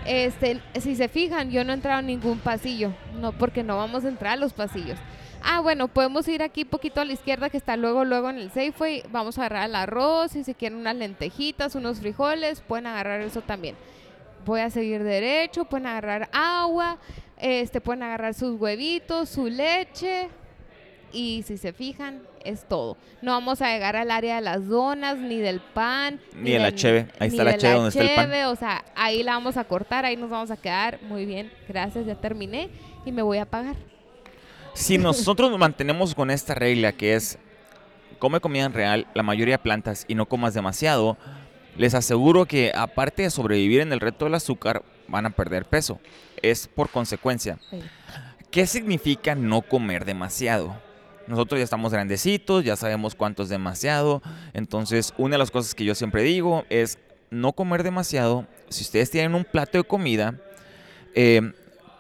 Este, 0.07 0.61
si 0.81 0.96
se 0.96 1.09
fijan, 1.09 1.50
yo 1.50 1.64
no 1.64 1.72
he 1.72 1.74
entrado 1.77 2.00
en 2.00 2.07
ningún 2.09 2.38
pasillo, 2.38 2.92
no, 3.20 3.33
porque 3.33 3.62
no 3.62 3.77
vamos 3.79 4.05
a 4.05 4.09
entrar 4.09 4.33
a 4.33 4.37
los 4.37 4.53
pasillos. 4.53 4.98
Ah, 5.46 5.61
bueno, 5.61 5.88
podemos 5.88 6.27
ir 6.29 6.42
aquí 6.42 6.64
poquito 6.64 7.00
a 7.00 7.05
la 7.05 7.12
izquierda 7.12 7.50
que 7.50 7.57
está 7.59 7.77
luego, 7.77 8.05
luego 8.07 8.31
en 8.31 8.38
el 8.38 8.50
Safeway. 8.50 9.03
Vamos 9.11 9.37
a 9.38 9.42
agarrar 9.42 9.68
el 9.68 9.74
arroz 9.77 10.35
y 10.37 10.42
si 10.44 10.55
quieren 10.55 10.79
unas 10.79 10.96
lentejitas, 10.96 11.74
unos 11.74 12.00
frijoles, 12.00 12.61
pueden 12.62 12.87
agarrar 12.87 13.20
eso 13.20 13.42
también. 13.42 13.77
Voy 14.46 14.61
a 14.61 14.70
seguir 14.70 15.03
derecho, 15.03 15.64
pueden 15.66 15.87
agarrar 15.87 16.29
agua, 16.33 16.98
este, 17.45 17.83
pueden 17.83 18.03
agarrar 18.03 18.33
sus 18.33 18.59
huevitos, 18.59 19.29
su 19.29 19.49
leche, 19.49 20.31
y 21.13 21.45
si 21.47 21.59
se 21.59 21.75
fijan, 21.75 22.23
es 22.43 22.67
todo. 22.67 22.97
No 23.21 23.33
vamos 23.33 23.61
a 23.61 23.71
llegar 23.71 23.97
al 23.97 24.11
área 24.11 24.37
de 24.37 24.41
las 24.41 24.67
donas, 24.67 25.19
ni 25.19 25.37
del 25.37 25.61
pan, 25.61 26.19
Ni 26.35 26.53
de 26.53 26.59
la 26.59 26.75
cheve. 26.75 27.07
Ahí 27.19 27.29
está 27.29 27.45
la 27.45 27.59
cheve 27.59 27.75
donde 27.75 27.91
está 27.91 28.03
el 28.03 28.15
pan. 28.15 28.33
O 28.47 28.57
sea, 28.57 28.83
ahí 28.97 29.23
la 29.23 29.33
vamos 29.33 29.59
a 29.59 29.65
cortar, 29.65 30.07
ahí 30.07 30.17
nos 30.17 30.31
vamos 30.31 30.51
a 30.51 30.57
quedar. 30.57 31.03
Muy 31.03 31.27
bien, 31.27 31.53
gracias, 31.69 32.07
ya 32.07 32.15
terminé 32.15 32.71
y 33.05 33.13
me 33.13 33.21
voy 33.21 33.37
a 33.37 33.45
pagar. 33.45 33.77
Si 34.73 34.97
nosotros 34.99 35.51
nos 35.51 35.61
mantenemos 35.61 36.15
con 36.15 36.31
esta 36.31 36.55
regla 36.55 36.93
que 36.93 37.15
es 37.15 37.39
come 38.19 38.41
comida 38.41 38.65
en 38.65 38.73
real, 38.73 39.07
la 39.13 39.23
mayoría 39.23 39.57
de 39.57 39.63
plantas 39.63 40.07
y 40.09 40.15
no 40.15 40.25
comas 40.25 40.55
demasiado, 40.55 41.19
les 41.77 41.93
aseguro 41.93 42.47
que 42.47 42.73
aparte 42.75 43.21
de 43.21 43.29
sobrevivir 43.29 43.83
en 43.83 43.93
el 43.93 44.01
reto 44.01 44.25
del 44.25 44.35
azúcar, 44.35 44.83
van 45.09 45.27
a 45.27 45.31
perder 45.31 45.64
peso. 45.67 46.01
Es 46.43 46.67
por 46.67 46.90
consecuencia. 46.90 47.59
Sí. 47.71 47.81
¿Qué 48.51 48.67
significa 48.67 49.35
no 49.35 49.62
comer 49.62 50.05
demasiado? 50.05 50.77
Nosotros 51.27 51.59
ya 51.59 51.64
estamos 51.64 51.93
grandecitos, 51.93 52.64
ya 52.64 52.77
sabemos 52.77 53.14
cuánto 53.14 53.43
es 53.43 53.49
demasiado. 53.49 54.23
Entonces, 54.53 55.12
una 55.17 55.35
de 55.35 55.38
las 55.38 55.51
cosas 55.51 55.75
que 55.75 55.85
yo 55.85 55.95
siempre 55.95 56.23
digo 56.23 56.64
es 56.71 56.99
no 57.31 57.53
comer 57.53 57.83
demasiado. 57.83 58.47
Si 58.69 58.83
ustedes 58.83 59.11
tienen 59.11 59.35
un 59.35 59.45
plato 59.45 59.79
de 59.79 59.85
comida, 59.85 60.38
eh, 61.14 61.53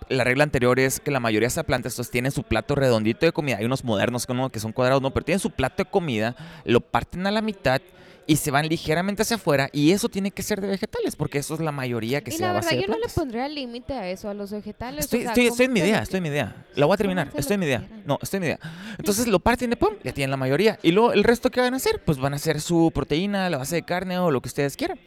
la 0.08 0.24
regla 0.24 0.44
anterior 0.44 0.78
es 0.78 1.00
que 1.00 1.10
la 1.10 1.20
mayoría 1.20 1.46
de 1.46 1.52
esas 1.52 1.64
plantas 1.64 2.10
tienen 2.10 2.32
su 2.32 2.42
plato 2.42 2.74
redondito 2.74 3.26
de 3.26 3.32
comida. 3.32 3.56
Hay 3.56 3.64
unos 3.64 3.82
modernos 3.82 4.26
que, 4.26 4.34
no, 4.34 4.50
que 4.50 4.60
son 4.60 4.72
cuadrados, 4.72 5.02
no, 5.02 5.12
pero 5.12 5.24
tienen 5.24 5.40
su 5.40 5.50
plato 5.50 5.82
de 5.82 5.90
comida, 5.90 6.36
lo 6.64 6.80
parten 6.80 7.26
a 7.26 7.30
la 7.30 7.42
mitad 7.42 7.80
y 8.26 8.36
se 8.36 8.50
van 8.50 8.68
ligeramente 8.68 9.22
hacia 9.22 9.36
afuera. 9.36 9.68
Y 9.72 9.92
eso 9.92 10.08
tiene 10.08 10.30
que 10.30 10.42
ser 10.42 10.60
de 10.60 10.68
vegetales, 10.68 11.16
porque 11.16 11.38
eso 11.38 11.54
es 11.54 11.60
la 11.60 11.72
mayoría 11.72 12.22
que 12.22 12.30
y 12.30 12.34
se 12.34 12.42
la 12.42 12.50
a 12.50 12.52
verdad, 12.54 12.70
de 12.70 12.82
yo 12.82 12.88
no 12.88 12.98
le 12.98 13.08
pondría 13.08 13.48
límite 13.48 13.92
a 13.92 14.08
eso, 14.08 14.28
a 14.28 14.34
los 14.34 14.50
vegetales. 14.50 15.04
Estoy, 15.04 15.20
o 15.20 15.22
sea, 15.22 15.30
estoy, 15.32 15.46
estoy 15.46 15.66
en 15.66 15.72
mi 15.72 15.80
idea, 15.80 16.02
estoy 16.02 16.18
en 16.18 16.22
mi 16.22 16.28
idea. 16.30 16.66
La 16.74 16.86
voy 16.86 16.94
a 16.94 16.96
terminar, 16.96 17.30
estoy 17.34 17.54
en 17.54 17.60
mi 17.60 17.66
idea. 17.66 17.88
No, 18.06 18.18
estoy 18.22 18.38
en 18.38 18.40
mi 18.42 18.46
idea. 18.46 18.58
Entonces 18.98 19.26
lo 19.26 19.40
parten 19.40 19.70
de 19.70 19.76
pum, 19.76 19.94
ya 20.02 20.12
tienen 20.12 20.30
la 20.30 20.36
mayoría. 20.36 20.78
Y 20.82 20.92
luego 20.92 21.12
el 21.12 21.24
resto 21.24 21.50
que 21.50 21.60
van 21.60 21.74
a 21.74 21.76
hacer, 21.76 22.02
pues 22.04 22.18
van 22.18 22.32
a 22.32 22.36
hacer 22.36 22.60
su 22.60 22.90
proteína, 22.94 23.50
la 23.50 23.58
base 23.58 23.76
de 23.76 23.82
carne 23.82 24.18
o 24.18 24.30
lo 24.30 24.40
que 24.40 24.48
ustedes 24.48 24.76
quieran. 24.76 24.98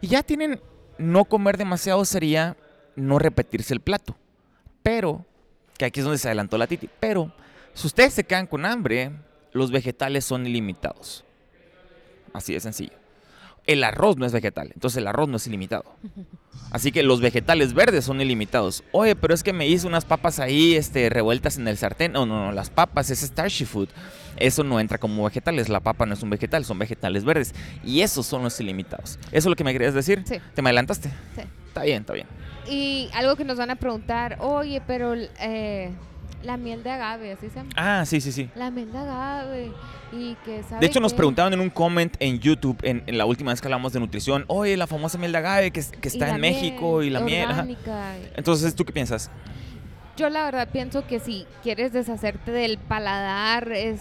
Y 0.00 0.08
ya 0.08 0.22
tienen, 0.22 0.60
no 0.98 1.24
comer 1.24 1.56
demasiado 1.56 2.04
sería 2.04 2.56
no 2.96 3.18
repetirse 3.18 3.74
el 3.74 3.80
plato. 3.80 4.16
Pero, 4.82 5.24
que 5.78 5.84
aquí 5.84 6.00
es 6.00 6.04
donde 6.04 6.18
se 6.18 6.28
adelantó 6.28 6.58
la 6.58 6.66
Titi, 6.66 6.88
pero 7.00 7.32
si 7.72 7.86
ustedes 7.86 8.12
se 8.14 8.24
quedan 8.24 8.46
con 8.46 8.66
hambre, 8.66 9.12
los 9.52 9.70
vegetales 9.70 10.24
son 10.24 10.46
ilimitados. 10.46 11.24
Así 12.34 12.52
de 12.52 12.60
sencillo. 12.60 12.92
El 13.66 13.82
arroz 13.82 14.18
no 14.18 14.26
es 14.26 14.32
vegetal, 14.32 14.70
entonces 14.74 14.98
el 14.98 15.06
arroz 15.06 15.26
no 15.26 15.38
es 15.38 15.46
ilimitado. 15.46 15.84
Así 16.70 16.92
que 16.92 17.02
los 17.02 17.22
vegetales 17.22 17.72
verdes 17.72 18.04
son 18.04 18.20
ilimitados. 18.20 18.84
Oye, 18.92 19.16
pero 19.16 19.32
es 19.32 19.42
que 19.42 19.54
me 19.54 19.66
hice 19.66 19.86
unas 19.86 20.04
papas 20.04 20.38
ahí 20.40 20.74
este, 20.74 21.08
revueltas 21.08 21.56
en 21.56 21.66
el 21.68 21.78
sartén. 21.78 22.12
No, 22.12 22.26
no, 22.26 22.46
no, 22.46 22.52
las 22.52 22.68
papas 22.68 23.08
es 23.10 23.20
starchy 23.20 23.64
food. 23.64 23.88
Eso 24.36 24.64
no 24.64 24.80
entra 24.80 24.98
como 24.98 25.24
vegetales. 25.24 25.68
La 25.68 25.80
papa 25.80 26.04
no 26.04 26.14
es 26.14 26.22
un 26.22 26.30
vegetal, 26.30 26.64
son 26.64 26.78
vegetales 26.78 27.24
verdes. 27.24 27.54
Y 27.84 28.00
esos 28.00 28.26
son 28.26 28.42
los 28.42 28.60
ilimitados. 28.60 29.18
¿Eso 29.26 29.38
es 29.38 29.46
lo 29.46 29.56
que 29.56 29.64
me 29.64 29.72
querías 29.72 29.94
decir? 29.94 30.24
Sí. 30.26 30.36
¿Te 30.54 30.60
me 30.60 30.70
adelantaste? 30.70 31.08
Sí. 31.08 31.42
Está 31.68 31.84
bien, 31.84 32.00
está 32.00 32.12
bien. 32.12 32.26
Y 32.68 33.08
algo 33.14 33.36
que 33.36 33.44
nos 33.44 33.56
van 33.56 33.70
a 33.70 33.76
preguntar, 33.76 34.38
oye, 34.40 34.82
pero 34.86 35.14
eh, 35.14 35.90
la 36.44 36.56
miel 36.56 36.82
de 36.82 36.90
agave, 36.90 37.32
así 37.32 37.48
se 37.48 37.56
llama. 37.56 37.70
Ah, 37.76 38.04
sí, 38.06 38.20
sí, 38.20 38.32
sí. 38.32 38.50
La 38.54 38.70
miel 38.70 38.92
de 38.92 38.98
agave. 38.98 39.72
Y 40.12 40.36
que 40.44 40.62
sabe 40.62 40.80
De 40.80 40.86
hecho, 40.86 41.00
nos 41.00 41.12
qué? 41.12 41.16
preguntaban 41.16 41.52
en 41.54 41.60
un 41.60 41.70
comment 41.70 42.14
en 42.20 42.38
YouTube, 42.38 42.78
en, 42.82 43.02
en 43.06 43.18
la 43.18 43.26
última 43.26 43.50
vez 43.50 43.60
que 43.60 43.66
hablamos 43.66 43.92
de 43.92 44.00
nutrición, 44.00 44.44
oye, 44.48 44.76
la 44.76 44.86
famosa 44.86 45.18
miel 45.18 45.32
de 45.32 45.38
agave 45.38 45.70
que, 45.72 45.82
que 45.82 46.08
está 46.08 46.28
en 46.30 46.40
México 46.40 47.02
y 47.02 47.10
la 47.10 47.20
miel. 47.20 47.50
ajá. 47.50 47.66
Entonces, 48.36 48.74
¿tú 48.74 48.84
qué 48.84 48.92
piensas? 48.92 49.30
Yo 50.16 50.28
la 50.30 50.44
verdad 50.44 50.68
pienso 50.70 51.04
que 51.06 51.18
si 51.18 51.46
quieres 51.62 51.92
deshacerte 51.92 52.52
del 52.52 52.78
paladar 52.78 53.72
es 53.72 54.00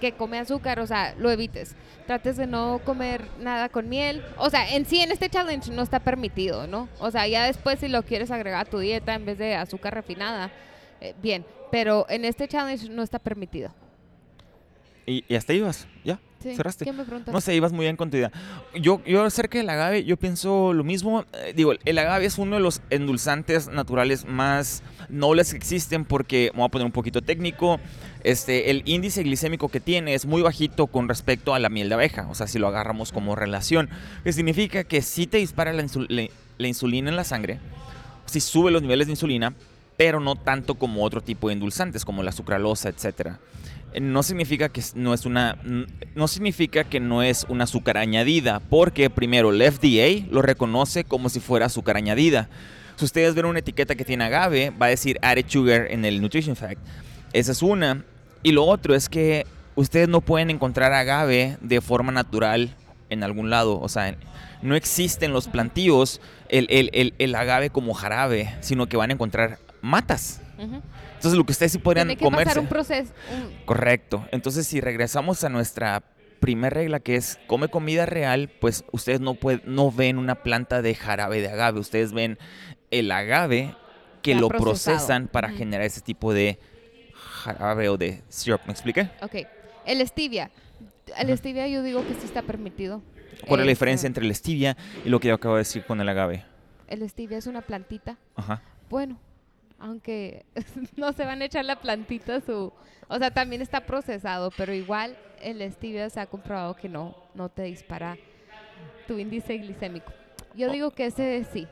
que 0.00 0.12
come 0.12 0.38
azúcar, 0.38 0.80
o 0.80 0.86
sea, 0.86 1.14
lo 1.16 1.30
evites. 1.30 1.74
Trates 2.06 2.36
de 2.36 2.46
no 2.46 2.80
comer 2.84 3.22
nada 3.40 3.70
con 3.70 3.88
miel. 3.88 4.22
O 4.36 4.50
sea, 4.50 4.74
en 4.74 4.84
sí 4.84 5.00
en 5.00 5.10
este 5.12 5.30
challenge 5.30 5.70
no 5.70 5.80
está 5.80 6.00
permitido, 6.00 6.66
¿no? 6.66 6.90
O 6.98 7.10
sea, 7.10 7.26
ya 7.26 7.44
después 7.46 7.80
si 7.80 7.88
lo 7.88 8.02
quieres 8.02 8.30
agregar 8.30 8.66
a 8.66 8.70
tu 8.70 8.78
dieta 8.78 9.14
en 9.14 9.24
vez 9.24 9.38
de 9.38 9.54
azúcar 9.54 9.94
refinada, 9.94 10.50
eh, 11.04 11.14
bien. 11.22 11.44
Pero 11.70 12.06
en 12.08 12.24
este 12.24 12.46
challenge 12.48 12.88
no 12.88 13.02
está 13.02 13.18
permitido. 13.18 13.70
Y, 15.06 15.24
y 15.28 15.34
hasta 15.34 15.52
ibas, 15.52 15.86
ya, 16.02 16.18
Sí. 16.42 16.54
cerraste. 16.56 16.84
¿Qué 16.84 16.92
me? 16.92 17.04
No 17.30 17.40
sé, 17.40 17.54
ibas 17.54 17.72
muy 17.72 17.84
bien 17.84 17.96
con 17.96 18.10
tu 18.10 18.16
idea. 18.16 18.30
Yo, 18.74 19.02
yo 19.04 19.22
acerca 19.24 19.58
del 19.58 19.68
agave, 19.68 20.04
yo 20.04 20.16
pienso 20.16 20.72
lo 20.72 20.82
mismo. 20.84 21.24
Eh, 21.34 21.52
digo, 21.56 21.72
el 21.84 21.98
agave 21.98 22.24
es 22.26 22.38
uno 22.38 22.56
de 22.56 22.62
los 22.62 22.80
endulzantes 22.90 23.68
naturales 23.68 24.24
más 24.26 24.82
nobles 25.10 25.50
que 25.50 25.56
existen 25.58 26.04
porque, 26.06 26.50
me 26.54 26.58
voy 26.58 26.66
a 26.66 26.70
poner 26.70 26.86
un 26.86 26.92
poquito 26.92 27.20
técnico, 27.22 27.80
este, 28.22 28.70
el 28.70 28.82
índice 28.86 29.22
glicémico 29.22 29.68
que 29.68 29.80
tiene 29.80 30.14
es 30.14 30.24
muy 30.26 30.40
bajito 30.42 30.86
con 30.86 31.08
respecto 31.08 31.54
a 31.54 31.58
la 31.58 31.68
miel 31.70 31.88
de 31.90 31.94
abeja. 31.96 32.26
O 32.30 32.34
sea, 32.34 32.46
si 32.46 32.58
lo 32.58 32.68
agarramos 32.68 33.10
como 33.12 33.34
relación. 33.36 33.90
Que 34.22 34.32
significa 34.32 34.84
que 34.84 35.02
si 35.02 35.26
te 35.26 35.36
dispara 35.38 35.72
la, 35.74 35.82
insul- 35.82 36.06
la- 36.08 36.28
la 36.56 36.68
insulina 36.68 37.10
en 37.10 37.16
la 37.16 37.24
sangre, 37.24 37.58
si 38.26 38.40
sube 38.40 38.70
los 38.70 38.80
niveles 38.82 39.06
de 39.06 39.12
insulina, 39.12 39.54
pero 39.96 40.20
no 40.20 40.36
tanto 40.36 40.74
como 40.74 41.04
otro 41.04 41.20
tipo 41.20 41.48
de 41.48 41.54
endulzantes, 41.54 42.04
como 42.04 42.22
la 42.22 42.32
sucralosa. 42.32 42.90
Eh, 42.90 44.00
No 44.00 44.22
significa 44.22 44.68
que 44.68 44.82
no 44.94 45.14
es 45.14 45.24
una 45.26 45.58
no 46.14 46.28
significa 46.28 46.84
que 46.84 47.00
no 47.00 47.22
es 47.22 47.46
una 47.48 47.64
azúcar 47.64 47.96
añadida, 47.96 48.60
porque 48.60 49.10
primero 49.10 49.50
el 49.50 49.62
FDA 49.62 50.26
lo 50.30 50.42
reconoce 50.42 51.04
como 51.04 51.28
si 51.28 51.40
fuera 51.40 51.66
azúcar 51.66 51.96
añadida. 51.96 52.48
Si 52.96 53.04
ustedes 53.04 53.34
ven 53.34 53.46
una 53.46 53.58
etiqueta 53.58 53.94
que 53.94 54.04
tiene 54.04 54.24
agave, 54.24 54.70
va 54.70 54.86
a 54.86 54.90
decir 54.90 55.18
added 55.22 55.46
sugar 55.48 55.86
en 55.90 56.04
el 56.04 56.20
nutrition 56.20 56.54
fact. 56.56 56.78
Esa 57.32 57.52
es 57.52 57.62
una. 57.62 58.04
Y 58.42 58.52
lo 58.52 58.64
otro 58.64 58.94
es 58.94 59.08
que 59.08 59.46
ustedes 59.74 60.08
no 60.08 60.20
pueden 60.20 60.50
encontrar 60.50 60.92
agave 60.92 61.56
de 61.60 61.80
forma 61.80 62.12
natural 62.12 62.76
en 63.10 63.24
algún 63.24 63.50
lado. 63.50 63.80
O 63.80 63.88
sea, 63.88 64.16
no 64.62 64.76
existen 64.76 65.32
los 65.32 65.48
plantíos 65.48 66.20
el, 66.48 66.66
el, 66.70 66.90
el, 66.92 67.14
el 67.18 67.34
agave 67.34 67.70
como 67.70 67.94
jarabe, 67.94 68.54
sino 68.60 68.86
que 68.86 68.96
van 68.96 69.10
a 69.10 69.14
encontrar 69.14 69.58
matas. 69.84 70.40
Entonces 70.58 71.34
lo 71.38 71.44
que 71.44 71.52
ustedes 71.52 71.72
sí 71.72 71.78
podrían 71.78 72.06
Tiene 72.08 72.18
que 72.18 72.24
comerse. 72.24 72.44
pasar 72.46 72.58
un 72.62 72.68
proceso. 72.68 73.12
un- 73.32 73.64
Correcto. 73.64 74.26
Entonces 74.32 74.66
si 74.66 74.80
regresamos 74.80 75.42
a 75.44 75.48
nuestra 75.48 76.02
primera 76.40 76.70
regla 76.74 77.00
que 77.00 77.16
es 77.16 77.38
come 77.46 77.68
comida 77.68 78.06
real, 78.06 78.50
pues 78.60 78.84
ustedes 78.92 79.20
no 79.20 79.34
pueden, 79.34 79.62
no 79.66 79.90
ven 79.90 80.18
una 80.18 80.36
planta 80.42 80.82
de 80.82 80.94
jarabe 80.94 81.40
de 81.40 81.48
agave, 81.48 81.80
ustedes 81.80 82.12
ven 82.12 82.38
el 82.90 83.10
agave 83.10 83.74
que 84.22 84.34
Ya 84.34 84.40
lo 84.40 84.48
procesado. 84.48 84.96
procesan 84.96 85.28
para 85.28 85.50
generar 85.50 85.86
ese 85.86 86.00
tipo 86.00 86.32
de 86.32 86.58
jarabe 87.14 87.88
o 87.88 87.96
de 87.96 88.22
syrup. 88.28 88.60
¿Me 88.66 88.72
expliqué? 88.72 89.10
Ok. 89.22 89.36
El 89.86 90.06
stevia. 90.06 90.50
El 91.18 91.36
stevia 91.36 91.66
yo 91.68 91.82
digo 91.82 92.06
que 92.06 92.14
sí 92.14 92.20
está 92.24 92.42
permitido. 92.42 93.02
¿Cuál 93.46 93.60
es 93.60 93.66
la 93.66 93.72
Este, 93.72 93.84
diferencia 93.84 94.06
entre 94.06 94.24
el 94.24 94.34
stevia 94.34 94.76
y 95.04 95.08
lo 95.08 95.20
que 95.20 95.28
yo 95.28 95.34
acabo 95.34 95.54
de 95.56 95.60
decir 95.60 95.84
con 95.84 96.00
el 96.00 96.08
agave? 96.08 96.44
El 96.88 97.06
stevia 97.08 97.36
es 97.38 97.46
una 97.46 97.60
plantita. 97.62 98.16
Ajá. 98.36 98.62
Bueno, 98.88 99.18
aunque 99.84 100.46
no 100.96 101.12
se 101.12 101.26
van 101.26 101.42
a 101.42 101.44
echar 101.44 101.64
la 101.64 101.76
plantita 101.76 102.40
su... 102.40 102.72
O 103.06 103.18
sea, 103.18 103.30
también 103.30 103.60
está 103.60 103.84
procesado, 103.84 104.50
pero 104.56 104.72
igual 104.72 105.14
el 105.42 105.60
stevia 105.70 106.08
se 106.08 106.20
ha 106.20 106.26
comprobado 106.26 106.74
que 106.74 106.88
no, 106.88 107.14
no 107.34 107.50
te 107.50 107.64
dispara 107.64 108.16
tu 109.06 109.18
índice 109.18 109.58
glicémico. 109.58 110.10
Yo 110.54 110.70
digo 110.70 110.90
que 110.90 111.06
ese 111.06 111.44
sí. 111.52 111.68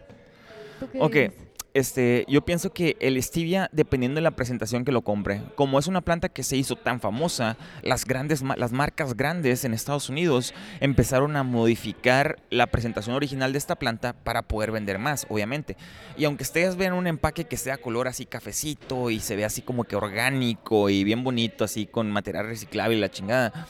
¿Tú 0.78 0.90
qué 0.90 1.00
Ok, 1.00 1.12
dices? 1.14 1.32
Este, 1.74 2.24
yo 2.28 2.44
pienso 2.44 2.72
que 2.72 2.96
el 3.00 3.22
stevia, 3.22 3.70
dependiendo 3.72 4.16
de 4.16 4.22
la 4.22 4.32
presentación 4.32 4.84
que 4.84 4.92
lo 4.92 5.02
compre, 5.02 5.42
como 5.54 5.78
es 5.78 5.86
una 5.86 6.02
planta 6.02 6.28
que 6.28 6.42
se 6.42 6.56
hizo 6.56 6.76
tan 6.76 7.00
famosa, 7.00 7.56
las 7.82 8.04
grandes, 8.04 8.42
las 8.42 8.72
marcas 8.72 9.16
grandes 9.16 9.64
en 9.64 9.72
Estados 9.72 10.08
Unidos 10.08 10.54
empezaron 10.80 11.36
a 11.36 11.42
modificar 11.42 12.36
la 12.50 12.66
presentación 12.66 13.16
original 13.16 13.52
de 13.52 13.58
esta 13.58 13.76
planta 13.76 14.12
para 14.12 14.42
poder 14.42 14.70
vender 14.70 14.98
más, 14.98 15.26
obviamente. 15.28 15.76
Y 16.16 16.24
aunque 16.24 16.42
ustedes 16.42 16.76
vean 16.76 16.92
un 16.92 17.06
empaque 17.06 17.44
que 17.44 17.56
sea 17.56 17.78
color 17.78 18.08
así 18.08 18.26
cafecito 18.26 19.10
y 19.10 19.20
se 19.20 19.36
ve 19.36 19.44
así 19.44 19.62
como 19.62 19.84
que 19.84 19.96
orgánico 19.96 20.90
y 20.90 21.04
bien 21.04 21.24
bonito, 21.24 21.64
así 21.64 21.86
con 21.86 22.10
material 22.10 22.46
reciclable 22.46 22.96
y 22.96 23.00
la 23.00 23.10
chingada, 23.10 23.66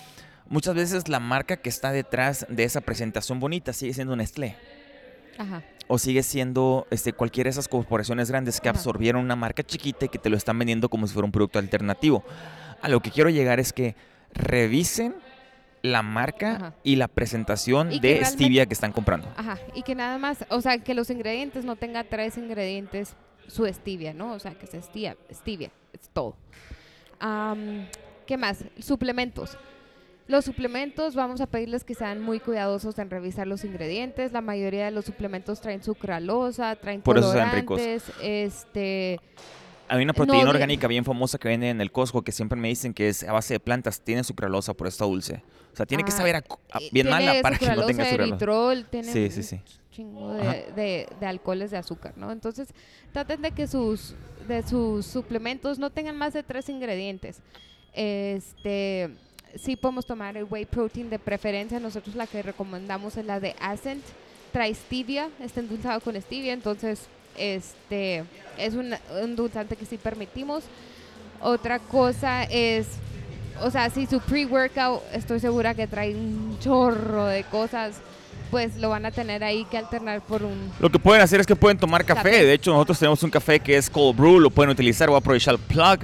muchas 0.49 0.75
veces 0.75 1.09
la 1.09 1.21
marca 1.21 1.57
que 1.57 1.69
está 1.69 1.93
detrás 1.93 2.47
de 2.49 2.65
esa 2.65 2.81
presentación 2.81 3.39
bonita 3.39 3.73
sigue 3.73 3.95
siendo 3.95 4.17
Nestlé 4.17 4.57
Ajá. 5.39 5.63
O 5.89 5.99
sigue 5.99 6.23
siendo 6.23 6.87
este, 6.91 7.13
cualquiera 7.13 7.49
de 7.49 7.53
esas 7.53 7.69
corporaciones 7.69 8.31
grandes 8.31 8.61
que 8.61 8.69
absorbieron 8.69 9.25
una 9.25 9.37
marca 9.37 9.63
chiquita 9.63 10.07
y 10.07 10.09
que 10.09 10.19
te 10.19 10.31
lo 10.31 10.37
están 10.37 10.59
vendiendo 10.59 10.89
como 10.89 11.07
si 11.07 11.13
fuera 11.13 11.27
un 11.27 11.33
producto 11.33 11.59
alternativo. 11.59 12.25
A 12.81 12.89
lo 12.89 13.01
que 13.01 13.11
quiero 13.11 13.31
llegar 13.31 13.61
es 13.61 13.73
que 13.73 13.95
revisen 14.33 15.15
la 15.83 16.03
marca 16.03 16.57
Ajá. 16.57 16.75
y 16.85 16.97
la 16.97 17.09
presentación 17.09 17.93
Y 17.93 18.01
de 18.01 18.25
stevia 18.25 18.67
que 18.67 18.75
están 18.75 18.93
comprando. 18.93 19.29
Ajá. 19.37 19.59
Y 19.75 19.83
que 19.83 19.95
nada 19.95 20.17
más, 20.19 20.45
o 20.49 20.61
sea, 20.61 20.79
que 20.79 20.95
los 20.95 21.11
ingredientes 21.11 21.65
no 21.65 21.77
tenga 21.77 22.05
tres 22.05 22.39
ingredientes 22.39 23.15
su 23.49 23.67
stevia, 23.67 24.15
¿no? 24.15 24.33
O 24.33 24.39
sea, 24.39 24.53
que 24.55 24.67
sea 24.67 24.81
stevia, 24.81 25.17
stevia, 25.31 25.71
es 25.93 26.09
todo. 26.13 26.37
¿Qué 28.27 28.37
más? 28.37 28.65
Suplementos. 28.79 29.59
Los 30.29 30.45
suplementos 30.45 31.15
vamos 31.15 31.41
a 31.41 31.47
pedirles 31.47 31.85
que 31.85 31.95
sean 31.95 32.21
muy 32.23 32.39
cuidadosos 32.41 32.99
en 32.99 33.11
revisar 33.11 33.47
los 33.47 33.65
ingredientes. 33.65 34.33
La 34.33 34.41
mayoría 34.41 34.85
de 34.85 34.91
los 34.93 35.05
suplementos 35.05 35.61
traen 35.61 35.83
sucralosa, 35.83 36.77
traen 36.77 37.03
Por 37.03 37.19
eso 37.19 37.33
saben 37.33 37.51
ricos. 37.53 37.79
colorantes, 37.81 38.05
este, 38.23 39.21
Hay 39.89 40.03
una 40.03 40.13
proteína 40.13 40.45
no, 40.45 40.51
orgánica 40.51 40.87
bien 40.87 41.05
famosa 41.05 41.39
que 41.39 41.49
venden 41.49 41.71
en 41.71 41.81
el 41.81 41.91
Costco 41.93 42.23
que 42.23 42.33
siempre 42.33 42.59
me 42.59 42.69
dicen 42.69 42.95
que 42.95 43.09
es 43.09 43.25
a 43.25 43.33
base 43.33 43.55
de 43.55 43.61
plantas, 43.61 44.01
tiene 44.01 44.23
sucralosa, 44.25 44.73
por 44.75 44.87
eso 44.87 45.07
dulce. 45.07 45.43
O 45.73 45.77
sea, 45.77 45.87
tiene 45.87 46.05
que 46.05 46.13
Ah, 46.13 46.17
saber 46.17 46.37
a- 46.37 46.45
a- 46.73 46.79
eh, 46.79 46.89
bien 46.93 47.09
mala 47.11 47.35
para 47.43 47.59
que 47.59 47.67
no 47.67 47.85
tenga 47.87 48.05
sucralosa, 48.05 48.11
sucralosa. 48.11 48.35
eritrol, 48.35 48.87
tiene 48.91 49.13
Sí, 49.13 49.25
un 49.25 49.31
sí, 49.31 49.43
sí. 49.43 49.61
chingo 49.91 50.33
Ajá. 50.33 50.53
de, 50.53 50.73
de- 50.77 51.09
de 51.19 51.27
alcoholes 51.27 51.71
de 51.73 51.79
azúcar, 51.79 52.15
¿no? 52.17 52.31
Entonces, 52.31 52.69
traten 53.13 53.43
de 53.43 53.51
que 53.51 53.67
sus, 53.67 54.15
de 54.49 54.63
sus 54.63 55.05
suplementos 55.05 55.79
no 55.79 55.91
tengan 55.91 56.17
más 56.17 56.33
de 56.33 56.43
tres 56.43 56.69
ingredientes. 56.69 57.41
Este, 57.93 59.11
sí 59.57 59.77
podemos 59.77 60.07
tomar 60.07 60.37
el 60.37 60.45
whey 60.45 60.65
protein 60.65 61.11
de 61.11 61.19
preferencia. 61.19 61.81
Nosotros 61.81 62.15
la 62.15 62.27
que 62.27 62.43
recomendamos 62.43 63.17
es 63.17 63.25
la 63.25 63.41
de 63.41 63.55
Ascent. 63.61 64.03
Trae 64.53 64.75
stevia, 64.75 65.31
está 65.41 65.61
endulzado 65.61 66.01
con 66.01 66.21
stevia, 66.21 66.53
entonces 66.53 67.07
este 67.39 68.25
es 68.59 68.75
un 68.75 68.95
endulzante 69.19 69.77
que 69.77 69.87
sí 69.87 69.97
permitimos. 69.97 70.65
Otra 71.41 71.79
cosa 71.79 72.45
es, 72.45 72.87
o 73.63 73.71
sea, 73.71 73.89
si 73.89 74.07
su 74.07 74.21
pre-workout 74.21 75.03
estoy 75.13 75.41
segura 75.41 75.75
que 75.75 75.87
trae 75.87 76.15
un 76.15 76.59
chorro 76.61 77.27
de 77.27 77.45
cosas, 77.45 77.97
pues 78.51 78.77
lo 78.77 78.91
van 78.91 79.07
a 79.07 79.11
tener 79.11 79.43
ahí 79.43 79.65
que 79.65 79.79
alternar 79.79 80.21
por 80.21 80.43
un... 80.43 80.71
Lo 80.79 80.91
que 80.91 80.99
pueden 80.99 81.23
hacer 81.23 81.41
es 81.41 81.47
que 81.47 81.57
pueden 81.57 81.79
tomar 81.79 82.05
café. 82.05 82.31
Café. 82.31 82.45
De 82.45 82.53
hecho, 82.53 82.73
nosotros 82.73 82.99
tenemos 82.99 83.23
un 83.23 83.31
café 83.31 83.59
que 83.59 83.77
es 83.79 83.89
cold 83.89 84.15
brew, 84.15 84.39
lo 84.39 84.51
pueden 84.51 84.71
utilizar. 84.71 85.09
Voy 85.09 85.17
a 85.17 85.21
aprovechar 85.21 85.55
el 85.55 85.61
plug. 85.61 86.01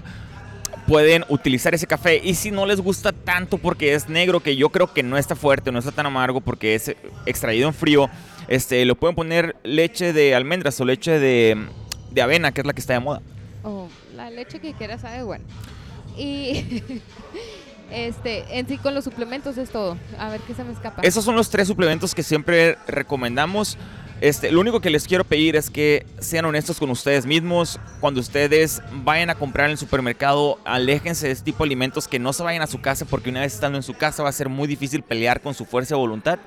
Pueden 0.88 1.24
utilizar 1.28 1.74
ese 1.74 1.86
café. 1.86 2.20
Y 2.24 2.34
si 2.34 2.50
no 2.50 2.64
les 2.66 2.80
gusta 2.80 3.12
tanto 3.12 3.58
porque 3.58 3.94
es 3.94 4.08
negro, 4.08 4.40
que 4.40 4.56
yo 4.56 4.70
creo 4.70 4.92
que 4.92 5.02
no 5.02 5.18
está 5.18 5.36
fuerte, 5.36 5.70
no 5.70 5.78
está 5.78 5.92
tan 5.92 6.06
amargo 6.06 6.40
porque 6.40 6.74
es 6.74 6.96
extraído 7.26 7.68
en 7.68 7.74
frío, 7.74 8.08
este, 8.48 8.84
lo 8.86 8.94
pueden 8.96 9.14
poner 9.14 9.56
leche 9.62 10.14
de 10.14 10.34
almendras 10.34 10.80
o 10.80 10.86
leche 10.86 11.18
de, 11.18 11.68
de 12.10 12.22
avena, 12.22 12.52
que 12.52 12.62
es 12.62 12.66
la 12.66 12.72
que 12.72 12.80
está 12.80 12.94
de 12.94 13.00
moda. 13.00 13.20
o 13.62 13.88
la 14.16 14.30
leche 14.30 14.58
que 14.58 14.72
quieras 14.72 15.02
sabe 15.02 15.22
bueno. 15.22 15.44
Y 16.16 16.82
este, 17.92 18.58
en 18.58 18.66
sí 18.66 18.78
con 18.78 18.94
los 18.94 19.04
suplementos 19.04 19.56
es 19.58 19.70
todo. 19.70 19.96
A 20.18 20.28
ver 20.30 20.40
qué 20.40 20.54
se 20.54 20.64
me 20.64 20.72
escapa. 20.72 21.02
Esos 21.02 21.24
son 21.24 21.36
los 21.36 21.50
tres 21.50 21.68
suplementos 21.68 22.14
que 22.14 22.22
siempre 22.22 22.76
recomendamos. 22.86 23.78
Este, 24.20 24.50
lo 24.50 24.60
único 24.60 24.80
que 24.80 24.90
les 24.90 25.06
quiero 25.06 25.22
pedir 25.24 25.54
es 25.54 25.70
que 25.70 26.04
sean 26.18 26.44
honestos 26.44 26.78
con 26.78 26.90
ustedes 26.90 27.24
mismos. 27.24 27.78
Cuando 28.00 28.20
ustedes 28.20 28.82
vayan 29.04 29.30
a 29.30 29.36
comprar 29.36 29.66
en 29.66 29.72
el 29.72 29.78
supermercado, 29.78 30.58
aléjense 30.64 31.26
de 31.26 31.32
este 31.32 31.44
tipo 31.44 31.62
de 31.62 31.68
alimentos 31.68 32.08
que 32.08 32.18
no 32.18 32.32
se 32.32 32.42
vayan 32.42 32.62
a 32.62 32.66
su 32.66 32.80
casa 32.80 33.04
porque 33.04 33.30
una 33.30 33.42
vez 33.42 33.54
estando 33.54 33.78
en 33.78 33.84
su 33.84 33.94
casa 33.94 34.24
va 34.24 34.28
a 34.28 34.32
ser 34.32 34.48
muy 34.48 34.66
difícil 34.66 35.02
pelear 35.02 35.40
con 35.40 35.54
su 35.54 35.64
fuerza 35.64 35.94
de 35.94 36.00
voluntad. 36.00 36.38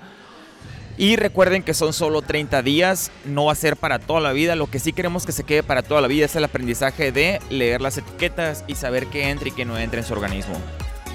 Y 0.98 1.16
recuerden 1.16 1.64
que 1.64 1.74
son 1.74 1.94
solo 1.94 2.22
30 2.22 2.62
días, 2.62 3.12
no 3.26 3.46
va 3.46 3.54
a 3.54 3.56
ser 3.56 3.78
para 3.78 4.00
toda 4.00 4.20
la 4.20 4.34
vida. 4.34 4.56
Lo 4.56 4.70
que 4.70 4.78
sí 4.78 4.92
queremos 4.92 5.26
que 5.26 5.32
se 5.32 5.46
quede 5.46 5.64
para 5.64 5.82
toda 5.82 6.02
la 6.02 6.08
vida 6.08 6.26
es 6.26 6.36
el 6.36 6.44
aprendizaje 6.44 7.14
de 7.14 7.40
leer 7.50 7.82
las 7.82 7.98
etiquetas 7.98 8.66
y 8.68 8.76
saber 8.76 9.08
qué 9.08 9.30
entra 9.30 9.48
y 9.48 9.52
qué 9.52 9.64
no 9.64 9.78
entra 9.78 10.02
en 10.02 10.06
su 10.06 10.14
organismo. 10.14 10.56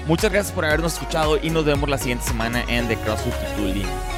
Muchas 0.07 0.31
gracias 0.31 0.53
por 0.53 0.65
habernos 0.65 0.93
escuchado 0.93 1.37
y 1.41 1.51
nos 1.51 1.65
vemos 1.65 1.89
la 1.89 1.97
siguiente 1.97 2.25
semana 2.25 2.63
en 2.67 2.87
The 2.87 2.95
CrossFit 2.97 3.33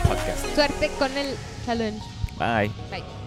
Podcast. 0.08 0.56
Suerte 0.56 0.89
con 0.97 1.17
el 1.17 1.36
challenge. 1.65 2.18
Bye. 2.39 2.71
Bye. 2.89 3.18